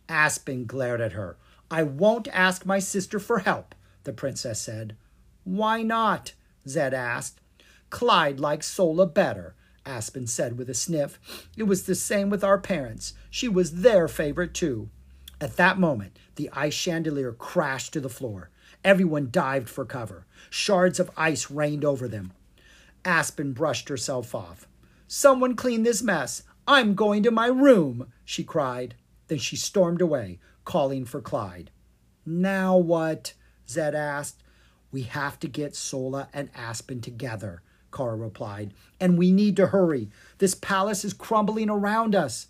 Aspen 0.08 0.64
glared 0.64 1.02
at 1.02 1.12
her. 1.12 1.37
I 1.70 1.82
won't 1.82 2.28
ask 2.28 2.64
my 2.64 2.78
sister 2.78 3.18
for 3.18 3.40
help, 3.40 3.74
the 4.04 4.14
princess 4.14 4.62
said. 4.62 4.96
Why 5.44 5.82
not? 5.82 6.32
Zed 6.66 6.94
asked. 6.94 7.42
Clyde 7.90 8.40
likes 8.40 8.66
Sola 8.66 9.04
better, 9.04 9.54
Aspen 9.86 10.26
said 10.26 10.58
with 10.58 10.70
a 10.70 10.74
sniff. 10.74 11.18
It 11.56 11.64
was 11.64 11.84
the 11.84 11.94
same 11.94 12.30
with 12.30 12.42
our 12.42 12.58
parents. 12.58 13.14
She 13.30 13.48
was 13.48 13.82
their 13.82 14.08
favorite, 14.08 14.54
too. 14.54 14.88
At 15.40 15.56
that 15.56 15.78
moment, 15.78 16.18
the 16.36 16.50
ice 16.52 16.74
chandelier 16.74 17.32
crashed 17.32 17.92
to 17.92 18.00
the 18.00 18.08
floor. 18.08 18.50
Everyone 18.82 19.28
dived 19.30 19.68
for 19.68 19.84
cover. 19.84 20.26
Shards 20.50 21.00
of 21.00 21.10
ice 21.16 21.50
rained 21.50 21.84
over 21.84 22.08
them. 22.08 22.32
Aspen 23.04 23.52
brushed 23.52 23.88
herself 23.88 24.34
off. 24.34 24.66
Someone 25.06 25.56
clean 25.56 25.82
this 25.82 26.02
mess. 26.02 26.42
I'm 26.66 26.94
going 26.94 27.22
to 27.24 27.30
my 27.30 27.46
room, 27.46 28.12
she 28.24 28.42
cried. 28.42 28.94
Then 29.28 29.38
she 29.38 29.56
stormed 29.56 30.00
away, 30.00 30.38
calling 30.64 31.04
for 31.04 31.20
Clyde. 31.20 31.70
Now 32.24 32.76
what? 32.76 33.34
Zed 33.68 33.94
asked. 33.94 34.42
We 34.90 35.02
have 35.02 35.38
to 35.40 35.48
get 35.48 35.74
Sola 35.76 36.28
and 36.32 36.50
Aspen 36.54 37.00
together, 37.00 37.62
Kara 37.94 38.16
replied. 38.16 38.74
And 39.00 39.16
we 39.16 39.30
need 39.30 39.57
to 39.57 39.68
hurry. 39.68 40.11
This 40.38 40.54
palace 40.54 41.04
is 41.04 41.12
crumbling 41.12 41.70
around 41.70 42.14
us. 42.14 42.48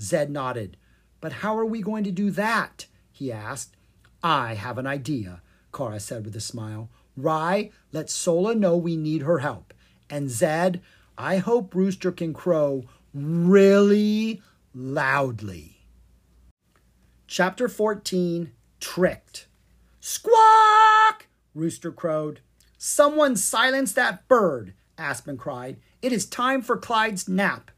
Zed 0.00 0.30
nodded. 0.30 0.76
But 1.20 1.32
how 1.32 1.56
are 1.56 1.64
we 1.64 1.82
going 1.82 2.04
to 2.04 2.10
do 2.10 2.30
that? 2.32 2.86
he 3.12 3.30
asked. 3.30 3.76
I 4.22 4.54
have 4.54 4.78
an 4.78 4.86
idea, 4.86 5.42
Kara 5.72 6.00
said 6.00 6.24
with 6.24 6.36
a 6.36 6.40
smile. 6.40 6.90
Rye, 7.16 7.70
let 7.92 8.10
Sola 8.10 8.54
know 8.54 8.76
we 8.76 8.96
need 8.96 9.22
her 9.22 9.38
help. 9.38 9.72
And 10.08 10.30
Zed, 10.30 10.80
I 11.16 11.36
hope 11.36 11.74
Rooster 11.74 12.12
can 12.12 12.32
crow 12.32 12.84
really 13.12 14.42
loudly. 14.74 15.80
Chapter 17.26 17.68
14 17.68 18.52
Tricked. 18.80 19.46
Squawk! 20.00 21.26
Rooster 21.54 21.92
crowed. 21.92 22.40
Someone 22.78 23.36
silence 23.36 23.92
that 23.92 24.26
bird, 24.26 24.72
Aspen 25.00 25.36
cried. 25.36 25.78
It 26.02 26.12
is 26.12 26.26
time 26.26 26.62
for 26.62 26.76
Clyde's 26.76 27.28
nap. 27.28 27.70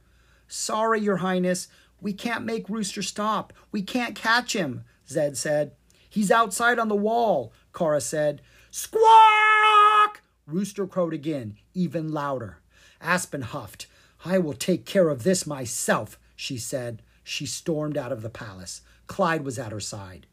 Sorry, 0.49 1.01
Your 1.01 1.19
Highness. 1.19 1.69
We 2.01 2.13
can't 2.13 2.45
make 2.45 2.69
Rooster 2.69 3.03
stop. 3.03 3.53
We 3.71 3.83
can't 3.83 4.17
catch 4.17 4.55
him, 4.55 4.85
Zed 5.09 5.37
said. 5.37 5.73
He's 6.11 6.31
outside 6.31 6.79
on 6.79 6.89
the 6.89 6.97
wall, 6.97 7.53
Kara 7.73 8.01
said. 8.01 8.43
Squawk! 8.71 10.21
Rooster 10.47 10.87
crowed 10.87 11.15
again, 11.15 11.57
even 11.73 12.13
louder. 12.13 12.59
Aspen 13.01 13.43
huffed. 13.43 13.87
I 14.25 14.39
will 14.39 14.53
take 14.53 14.85
care 14.85 15.09
of 15.09 15.23
this 15.23 15.47
myself, 15.47 16.19
she 16.37 16.59
said. 16.59 17.03
She 17.25 17.47
stormed 17.47 17.97
out 17.97 18.13
of 18.13 18.23
the 18.23 18.29
palace. 18.29 18.83
Clyde 19.07 19.45
was 19.45 19.59
at 19.59 19.73
her 19.73 19.81
side. 19.81 20.27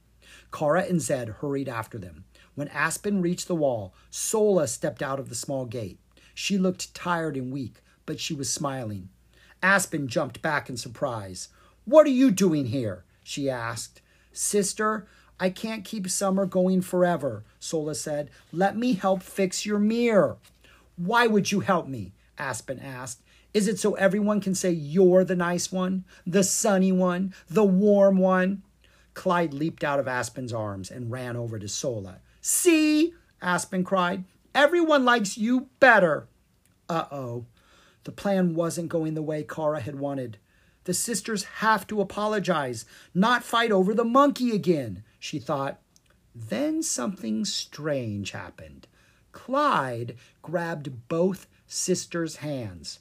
Kara 0.51 0.83
and 0.83 1.01
Zed 1.01 1.29
hurried 1.39 1.69
after 1.69 1.97
them. 1.97 2.25
When 2.55 2.67
Aspen 2.69 3.21
reached 3.21 3.47
the 3.47 3.55
wall, 3.55 3.93
Sola 4.09 4.67
stepped 4.67 5.01
out 5.01 5.19
of 5.19 5.29
the 5.29 5.35
small 5.35 5.65
gate. 5.65 5.99
She 6.41 6.57
looked 6.57 6.95
tired 6.95 7.35
and 7.35 7.51
weak, 7.51 7.81
but 8.05 8.17
she 8.17 8.33
was 8.33 8.49
smiling. 8.49 9.09
Aspen 9.61 10.07
jumped 10.07 10.41
back 10.41 10.69
in 10.69 10.77
surprise. 10.77 11.49
What 11.83 12.07
are 12.07 12.11
you 12.11 12.31
doing 12.31 12.67
here? 12.67 13.03
she 13.25 13.49
asked. 13.49 14.01
Sister, 14.31 15.05
I 15.37 15.49
can't 15.49 15.83
keep 15.83 16.09
summer 16.09 16.45
going 16.45 16.79
forever, 16.79 17.43
Sola 17.59 17.93
said. 17.93 18.29
Let 18.53 18.77
me 18.77 18.93
help 18.93 19.21
fix 19.21 19.65
your 19.65 19.79
mirror. 19.79 20.37
Why 20.95 21.27
would 21.27 21.51
you 21.51 21.59
help 21.59 21.89
me? 21.89 22.13
Aspen 22.37 22.79
asked. 22.79 23.19
Is 23.53 23.67
it 23.67 23.77
so 23.77 23.95
everyone 23.95 24.39
can 24.39 24.55
say 24.55 24.71
you're 24.71 25.25
the 25.25 25.35
nice 25.35 25.73
one, 25.73 26.05
the 26.25 26.45
sunny 26.45 26.93
one, 26.93 27.33
the 27.49 27.65
warm 27.65 28.17
one? 28.17 28.63
Clyde 29.13 29.53
leaped 29.53 29.83
out 29.83 29.99
of 29.99 30.07
Aspen's 30.07 30.53
arms 30.53 30.89
and 30.89 31.11
ran 31.11 31.35
over 31.35 31.59
to 31.59 31.67
Sola. 31.67 32.19
See, 32.39 33.13
Aspen 33.41 33.83
cried, 33.83 34.23
everyone 34.55 35.03
likes 35.03 35.37
you 35.37 35.67
better. 35.81 36.28
Uh 36.89 37.05
oh. 37.11 37.45
The 38.03 38.11
plan 38.11 38.55
wasn't 38.55 38.89
going 38.89 39.13
the 39.13 39.21
way 39.21 39.43
Kara 39.43 39.79
had 39.79 39.99
wanted. 39.99 40.37
The 40.85 40.93
sisters 40.93 41.43
have 41.43 41.85
to 41.87 42.01
apologize, 42.01 42.85
not 43.13 43.43
fight 43.43 43.71
over 43.71 43.93
the 43.93 44.03
monkey 44.03 44.51
again, 44.55 45.03
she 45.19 45.37
thought. 45.37 45.79
Then 46.33 46.81
something 46.81 47.45
strange 47.45 48.31
happened. 48.31 48.87
Clyde 49.31 50.15
grabbed 50.41 51.07
both 51.07 51.47
sisters' 51.67 52.37
hands. 52.37 52.99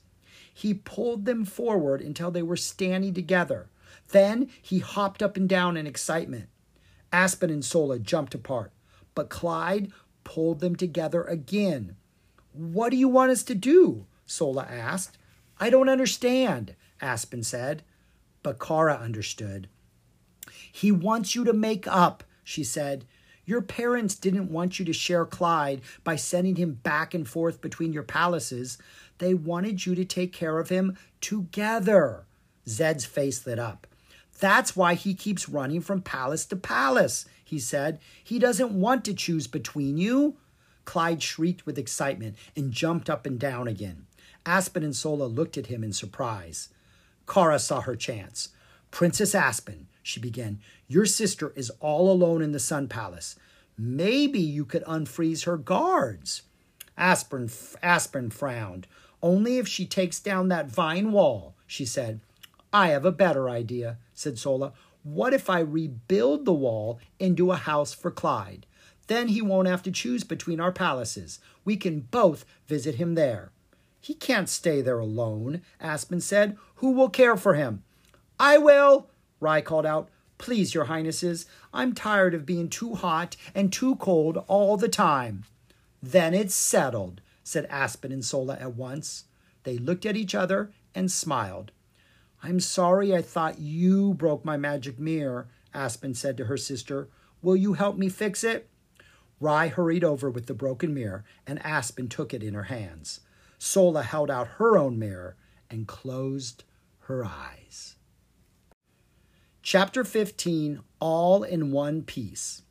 He 0.53 0.75
pulled 0.75 1.25
them 1.25 1.45
forward 1.45 2.03
until 2.03 2.31
they 2.31 2.43
were 2.43 2.57
standing 2.57 3.15
together. 3.15 3.71
Then 4.09 4.51
he 4.61 4.81
hopped 4.81 5.23
up 5.23 5.37
and 5.37 5.49
down 5.49 5.77
in 5.77 5.87
excitement. 5.87 6.49
Aspen 7.13 7.49
and 7.49 7.65
Sola 7.65 7.99
jumped 7.99 8.35
apart, 8.35 8.73
but 9.15 9.31
Clyde 9.31 9.93
pulled 10.25 10.61
them 10.61 10.77
together 10.77 11.23
again. 11.25 11.97
What 12.59 12.91
do 12.91 12.97
you 12.97 13.09
want 13.09 13.31
us 13.31 13.45
to 13.45 13.55
do? 13.55 14.07
Sola 14.27 14.67
asked. 14.69 15.17
I 15.61 15.71
don't 15.71 15.89
understand, 15.89 16.75
Aspen 17.01 17.45
said. 17.45 17.85
But 18.43 18.59
Kara 18.59 18.97
understood. 18.97 19.69
He 20.73 20.91
wants 20.91 21.37
you 21.37 21.45
to 21.45 21.53
make 21.53 21.87
up, 21.87 22.25
she 22.43 22.65
said. 22.65 23.05
Your 23.45 23.63
parents 23.63 24.17
didn't 24.17 24.51
want 24.51 24.81
you 24.81 24.85
to 24.87 24.93
share 24.93 25.25
Clyde 25.25 25.83
by 26.03 26.17
sending 26.17 26.57
him 26.57 26.73
back 26.75 27.15
and 27.15 27.29
forth 27.29 27.61
between 27.61 27.93
your 27.93 28.03
palaces. 28.03 28.77
They 29.19 29.35
wanted 29.35 29.87
you 29.87 29.95
to 29.95 30.05
take 30.05 30.33
care 30.33 30.59
of 30.59 30.69
him 30.69 30.99
together. 31.21 32.27
Zed's 32.67 33.05
face 33.05 33.47
lit 33.47 33.61
up. 33.61 33.87
That's 34.41 34.75
why 34.75 34.95
he 34.95 35.15
keeps 35.15 35.49
running 35.49 35.81
from 35.81 36.03
palace 36.03 36.45
to 36.47 36.57
palace, 36.57 37.25
he 37.45 37.61
said. 37.61 38.01
He 38.25 38.41
doesn't 38.41 38.73
want 38.73 39.05
to 39.05 39.15
choose 39.15 39.47
between 39.47 39.97
you. 39.97 40.39
Clyde 40.89 41.23
shrieked 41.23 41.67
with 41.67 41.77
excitement 41.77 42.35
and 42.57 42.73
jumped 42.73 43.11
up 43.11 43.27
and 43.27 43.39
down 43.39 43.69
again. 43.69 44.07
Aspen 44.47 44.83
and 44.83 44.97
Sola 44.97 45.25
looked 45.25 45.59
at 45.59 45.67
him 45.67 45.85
in 45.85 45.93
surprise. 45.93 46.71
Kara 47.27 47.59
saw 47.59 47.83
her 47.83 47.95
chance. 47.95 48.49
Princess 48.91 49.35
Aspen, 49.35 49.89
she 50.03 50.19
began, 50.19 50.61
your 50.87 51.05
sister 51.05 51.53
is 51.55 51.69
all 51.81 52.11
alone 52.11 52.41
in 52.41 52.53
the 52.53 52.59
Sun 52.59 52.89
Palace. 52.89 53.37
Maybe 53.77 54.41
you 54.41 54.65
could 54.65 54.83
unfreeze 54.85 55.45
her 55.45 55.59
guards. 55.59 56.41
Aspen, 56.97 57.51
Aspen 57.83 58.31
frowned. 58.31 58.87
Only 59.23 59.59
if 59.59 59.69
she 59.69 59.85
takes 59.85 60.19
down 60.19 60.49
that 60.49 60.71
vine 60.71 61.13
wall, 61.13 61.55
she 61.67 61.85
said. 61.85 62.21
I 62.73 62.89
have 62.89 63.05
a 63.05 63.13
better 63.13 63.51
idea, 63.51 63.99
said 64.15 64.39
Sola. 64.39 64.73
What 65.03 65.35
if 65.35 65.51
I 65.51 65.59
rebuild 65.59 66.47
the 66.47 66.55
wall 66.55 66.99
into 67.19 67.53
a 67.53 67.57
house 67.57 67.93
for 67.93 68.11
Clyde? 68.11 68.65
Then 69.09 69.29
he 69.29 69.43
won't 69.43 69.69
have 69.69 69.83
to 69.83 69.91
choose 69.91 70.23
between 70.23 70.61
our 70.61 70.73
palaces. 70.73 71.41
We 71.65 71.77
can 71.77 72.01
both 72.01 72.45
visit 72.67 72.95
him 72.95 73.15
there. 73.15 73.51
He 74.01 74.15
can't 74.15 74.49
stay 74.49 74.81
there 74.81 74.99
alone, 74.99 75.63
Aspen 75.81 76.21
said. 76.21 76.57
Who 76.77 76.93
will 76.93 77.09
care 77.09 77.37
for 77.37 77.55
him? 77.55 77.83
I 78.39 78.59
will, 78.59 79.11
Rye 79.41 79.61
called 79.61 79.87
out. 79.87 80.09
Please, 80.37 80.73
your 80.73 80.85
highnesses, 80.85 81.47
I'm 81.75 81.95
tired 81.95 82.33
of 82.33 82.47
being 82.47 82.69
too 82.69 82.95
hot 82.95 83.37
and 83.55 83.73
too 83.73 83.97
cold 83.97 84.45
all 84.47 84.77
the 84.77 84.89
time. 84.89 85.45
Then 86.01 86.33
it's 86.33 86.55
settled, 86.55 87.21
said 87.43 87.67
Aspen 87.71 88.13
and 88.13 88.25
Sola 88.25 88.57
at 88.61 88.77
once. 88.77 89.25
They 89.65 89.79
looked 89.79 90.07
at 90.07 90.17
each 90.17 90.35
other 90.35 90.71
and 90.95 91.11
smiled. 91.11 91.73
I'm 92.43 92.61
sorry 92.61 93.15
I 93.15 93.23
thought 93.23 93.59
you 93.59 94.15
broke 94.15 94.45
my 94.45 94.57
magic 94.57 95.01
mirror, 95.01 95.49
Aspen 95.75 96.15
said 96.15 96.37
to 96.37 96.45
her 96.45 96.57
sister. 96.57 97.09
Will 97.43 97.57
you 97.57 97.73
help 97.73 97.97
me 97.97 98.09
fix 98.09 98.45
it? 98.45 98.69
Rye 99.41 99.69
hurried 99.69 100.05
over 100.05 100.31
with 100.31 100.47
the 100.47 100.55
broken 100.55 100.93
mirror, 100.93 101.25
and 101.47 101.65
Aspen 101.65 102.09
took 102.09 102.35
it 102.35 102.43
in 102.43 102.55
her 102.55 102.65
hands. 102.65 103.21
Sola 103.59 104.03
held 104.03 104.31
out 104.31 104.49
her 104.59 104.77
own 104.77 104.99
mirror 104.99 105.37
and 105.71 105.87
closed 105.87 106.65
her 107.01 107.25
eyes. 107.25 107.97
Chapter 109.63 110.05
15 110.05 110.81
all 111.01 111.43
in 111.43 111.71
one 111.71 112.03
piece. 112.03 112.63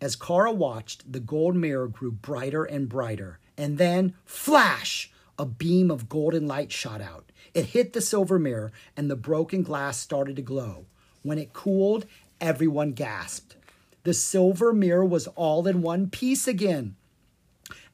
As 0.00 0.16
Kara 0.16 0.52
watched, 0.52 1.12
the 1.12 1.20
gold 1.20 1.54
mirror 1.54 1.86
grew 1.86 2.10
brighter 2.10 2.64
and 2.64 2.88
brighter, 2.88 3.38
and 3.56 3.78
then, 3.78 4.14
flash! 4.24 5.12
A 5.38 5.46
beam 5.46 5.90
of 5.90 6.08
golden 6.08 6.46
light 6.46 6.72
shot 6.72 7.00
out. 7.00 7.30
It 7.54 7.66
hit 7.66 7.92
the 7.92 8.00
silver 8.00 8.38
mirror, 8.38 8.72
and 8.96 9.10
the 9.10 9.16
broken 9.16 9.62
glass 9.62 9.98
started 9.98 10.36
to 10.36 10.42
glow. 10.42 10.86
When 11.22 11.38
it 11.38 11.52
cooled, 11.52 12.06
everyone 12.40 12.92
gasped. 12.92 13.56
The 14.04 14.14
silver 14.14 14.72
mirror 14.72 15.04
was 15.04 15.28
all 15.28 15.66
in 15.66 15.82
one 15.82 16.10
piece 16.10 16.48
again. 16.48 16.96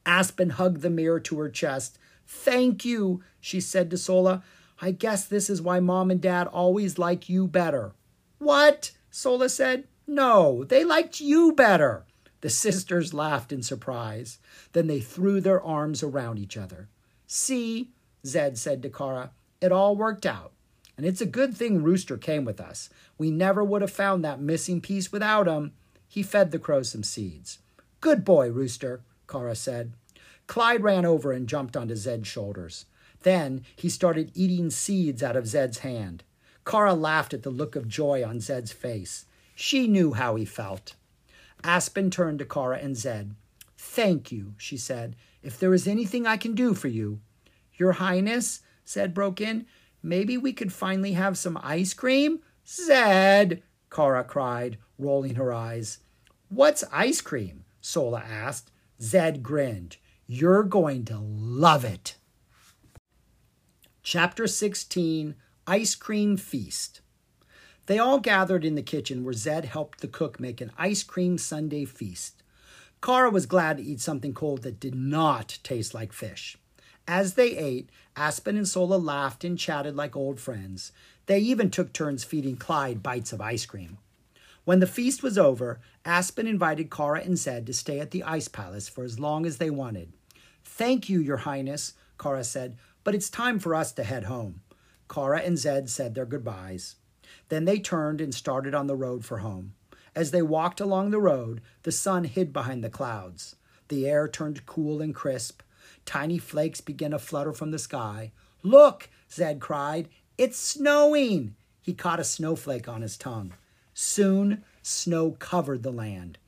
Aspen 0.07 0.51
hugged 0.51 0.81
the 0.81 0.91
mirror 0.91 1.21
to 1.21 1.39
her 1.39 1.51
chest. 1.51 1.99
Thank 2.27 2.85
you, 2.85 3.23
she 3.41 3.61
said 3.61 3.91
to 3.91 3.99
Sola. 3.99 4.43
I 4.81 4.93
guess 4.93 5.25
this 5.25 5.51
is 5.51 5.61
why 5.61 5.81
mom 5.81 6.11
and 6.11 6.21
dad 6.21 6.47
always 6.47 6.99
like 6.99 7.29
you 7.29 7.47
better. 7.47 7.93
What? 8.39 8.93
Sola 9.11 9.49
said. 9.49 9.85
No, 10.07 10.65
they 10.65 10.85
liked 10.85 11.21
you 11.21 11.53
better. 11.53 12.07
The 12.41 12.49
sisters 12.49 13.13
laughed 13.13 13.53
in 13.53 13.63
surprise. 13.63 14.39
Then 14.73 14.87
they 14.87 15.01
threw 15.01 15.41
their 15.41 15.63
arms 15.63 16.03
around 16.03 16.39
each 16.39 16.57
other. 16.57 16.89
See, 17.27 17.91
Zed 18.25 18.57
said 18.57 18.83
to 18.83 18.89
Kara, 18.89 19.33
it 19.61 19.73
all 19.73 19.97
worked 19.97 20.25
out. 20.25 20.53
And 20.97 21.05
it's 21.05 21.21
a 21.21 21.27
good 21.27 21.57
thing 21.57 21.83
Rooster 21.83 22.17
came 22.17 22.45
with 22.45 22.61
us. 22.61 22.89
We 23.19 23.31
never 23.31 23.63
would 23.63 23.83
have 23.83 23.91
found 23.91 24.25
that 24.25 24.41
missing 24.41 24.81
piece 24.81 25.13
without 25.13 25.47
him. 25.47 25.73
He 26.09 26.23
fed 26.23 26.51
the 26.51 26.59
crow 26.59 26.83
some 26.83 27.03
seeds. 27.03 27.59
Good 28.01 28.25
boy, 28.25 28.51
Rooster, 28.51 29.03
Kara 29.29 29.55
said. 29.55 29.93
Clyde 30.47 30.83
ran 30.83 31.05
over 31.05 31.31
and 31.31 31.47
jumped 31.47 31.77
onto 31.77 31.95
Zed's 31.95 32.27
shoulders. 32.27 32.87
Then 33.23 33.63
he 33.77 33.89
started 33.89 34.33
eating 34.35 34.71
seeds 34.71 35.23
out 35.23 35.37
of 35.37 35.47
Zed's 35.47 35.79
hand. 35.79 36.25
Kara 36.65 36.95
laughed 36.95 37.35
at 37.35 37.43
the 37.43 37.51
look 37.51 37.77
of 37.77 37.89
joy 37.89 38.25
on 38.25 38.41
Zed's 38.41 38.73
face. 38.73 39.27
She 39.55 39.87
knew 39.87 40.15
how 40.15 40.37
he 40.37 40.45
felt. 40.45 40.95
Aspen 41.63 42.11
turned 42.11 42.39
to 42.39 42.45
Kara 42.45 42.79
and 42.79 42.97
Zed. 42.97 43.35
Thank 43.77 44.33
you, 44.33 44.55
she 44.57 44.77
said. 44.77 45.17
If 45.43 45.59
there 45.59 45.75
is 45.75 45.87
anything 45.87 46.27
I 46.27 46.37
can 46.37 46.55
do 46.55 46.75
for 46.75 46.89
you. 46.89 47.21
Your 47.77 47.93
Highness, 47.93 48.61
Zed 48.87 49.15
broke 49.15 49.41
in, 49.41 49.67
maybe 50.03 50.37
we 50.37 50.53
could 50.53 50.73
finally 50.73 51.13
have 51.13 51.37
some 51.37 51.59
ice 51.63 51.95
cream? 51.95 52.41
Zed, 52.67 53.63
Kara 53.91 54.24
cried, 54.24 54.78
rolling 54.99 55.36
her 55.36 55.53
eyes. 55.53 55.99
What's 56.49 56.84
ice 56.93 57.20
cream? 57.20 57.64
Sola 57.80 58.20
asked. 58.20 58.70
Zed 59.01 59.43
grinned. 59.43 59.97
You're 60.26 60.62
going 60.62 61.05
to 61.07 61.18
love 61.18 61.84
it. 61.84 62.16
Chapter 64.03 64.47
16 64.47 65.34
Ice 65.66 65.95
Cream 65.95 66.36
Feast. 66.36 67.01
They 67.86 67.99
all 67.99 68.20
gathered 68.20 68.64
in 68.64 68.74
the 68.74 68.82
kitchen 68.82 69.24
where 69.24 69.32
Zed 69.32 69.64
helped 69.64 70.01
the 70.01 70.09
cook 70.09 70.39
make 70.39 70.61
an 70.61 70.72
ice 70.76 71.03
cream 71.03 71.39
sundae 71.39 71.86
feast. 71.86 72.43
Kara 73.03 73.30
was 73.30 73.47
glad 73.47 73.78
to 73.78 73.82
eat 73.82 74.01
something 74.01 74.34
cold 74.34 74.62
that 74.62 74.80
did 74.80 74.95
not 74.95 75.59
taste 75.62 75.95
like 75.95 76.12
fish. 76.12 76.59
As 77.07 77.34
they 77.34 77.57
ate, 77.57 77.89
Aspen 78.16 78.59
and 78.59 78.68
Sola 78.68 78.97
laughed 78.97 79.45
and 79.45 79.59
chatted 79.59 79.97
like 79.97 80.16
old 80.16 80.39
friends. 80.41 80.93
They 81.29 81.41
even 81.41 81.70
took 81.70 81.93
turns 81.93 82.24
feeding 82.24 82.57
Clyde 82.57 83.03
bites 83.03 83.35
of 83.35 83.43
ice 83.43 83.66
cream. 83.66 83.99
When 84.64 84.81
the 84.81 84.87
feast 84.87 85.22
was 85.22 85.37
over, 85.37 85.79
Aspen 86.03 86.47
invited 86.47 86.91
Kara 86.91 87.20
and 87.20 87.37
Zed 87.39 87.66
to 87.66 87.74
stay 87.74 88.01
at 88.01 88.12
the 88.12 88.22
Ice 88.22 88.49
Palace 88.49 88.89
for 88.89 89.05
as 89.05 89.20
long 89.20 89.45
as 89.45 89.59
they 89.59 89.68
wanted. 89.68 90.14
Thank 90.64 91.11
you, 91.11 91.20
Your 91.20 91.39
Highness, 91.39 91.93
Kara 92.18 92.45
said, 92.45 92.79
but 93.05 93.14
it's 93.14 93.29
time 93.29 93.59
for 93.59 93.74
us 93.74 93.93
to 93.93 94.05
head 94.05 94.24
home. 94.24 94.62
Kara 95.07 95.41
and 95.41 95.59
Zed 95.59 95.91
said 95.91 96.14
their 96.14 96.24
goodbyes. 96.24 96.97
Then 97.51 97.66
they 97.66 97.79
turned 97.79 98.22
and 98.22 98.35
started 98.35 98.74
on 98.74 98.87
the 98.87 98.97
road 98.97 99.22
for 99.22 99.39
home. 99.39 99.74
As 100.14 100.31
they 100.31 100.43
walked 100.43 100.81
along 100.81 101.11
the 101.11 101.20
road, 101.20 101.61
the 101.83 101.93
sun 101.93 102.24
hid 102.24 102.55
behind 102.55 102.83
the 102.83 102.89
clouds. 102.89 103.55
The 103.89 104.09
air 104.09 104.29
turned 104.29 104.64
cool 104.64 105.03
and 105.03 105.14
crisp. 105.14 105.61
Tiny 106.07 106.39
flakes 106.39 106.81
began 106.81 107.11
to 107.11 107.18
flutter 107.18 107.53
from 107.53 107.70
the 107.70 107.79
sky. 107.79 108.33
Look, 108.62 109.11
Zed 109.31 109.61
cried, 109.61 110.09
it's 110.39 110.57
snowing. 110.57 111.57
He 111.82 111.93
caught 111.93 112.20
a 112.20 112.24
snowflake 112.24 112.89
on 112.89 113.03
his 113.03 113.16
tongue. 113.16 113.53
Soon, 113.93 114.64
snow 114.82 115.32
covered 115.32 115.82
the 115.82 115.91
land. 115.91 116.39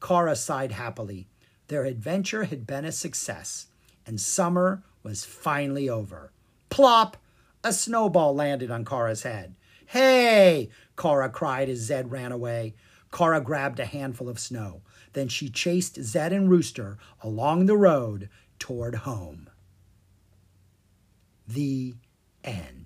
Kara 0.00 0.34
sighed 0.34 0.72
happily. 0.72 1.28
Their 1.68 1.84
adventure 1.84 2.44
had 2.44 2.66
been 2.66 2.84
a 2.84 2.92
success, 2.92 3.66
and 4.06 4.20
summer 4.20 4.82
was 5.02 5.24
finally 5.24 5.88
over. 5.88 6.32
Plop! 6.70 7.16
A 7.62 7.72
snowball 7.72 8.34
landed 8.34 8.70
on 8.70 8.84
Kara's 8.84 9.24
head. 9.24 9.54
Hey! 9.86 10.70
Kara 10.96 11.28
cried 11.28 11.68
as 11.68 11.78
Zed 11.78 12.10
ran 12.10 12.32
away. 12.32 12.74
Kara 13.12 13.40
grabbed 13.40 13.80
a 13.80 13.86
handful 13.86 14.28
of 14.28 14.38
snow. 14.38 14.82
Then 15.12 15.28
she 15.28 15.48
chased 15.48 16.02
Zed 16.02 16.32
and 16.32 16.50
Rooster 16.50 16.98
along 17.22 17.66
the 17.66 17.76
road 17.76 18.28
toward 18.58 18.94
home. 18.94 19.50
The 21.48 21.94
end. 22.44 22.85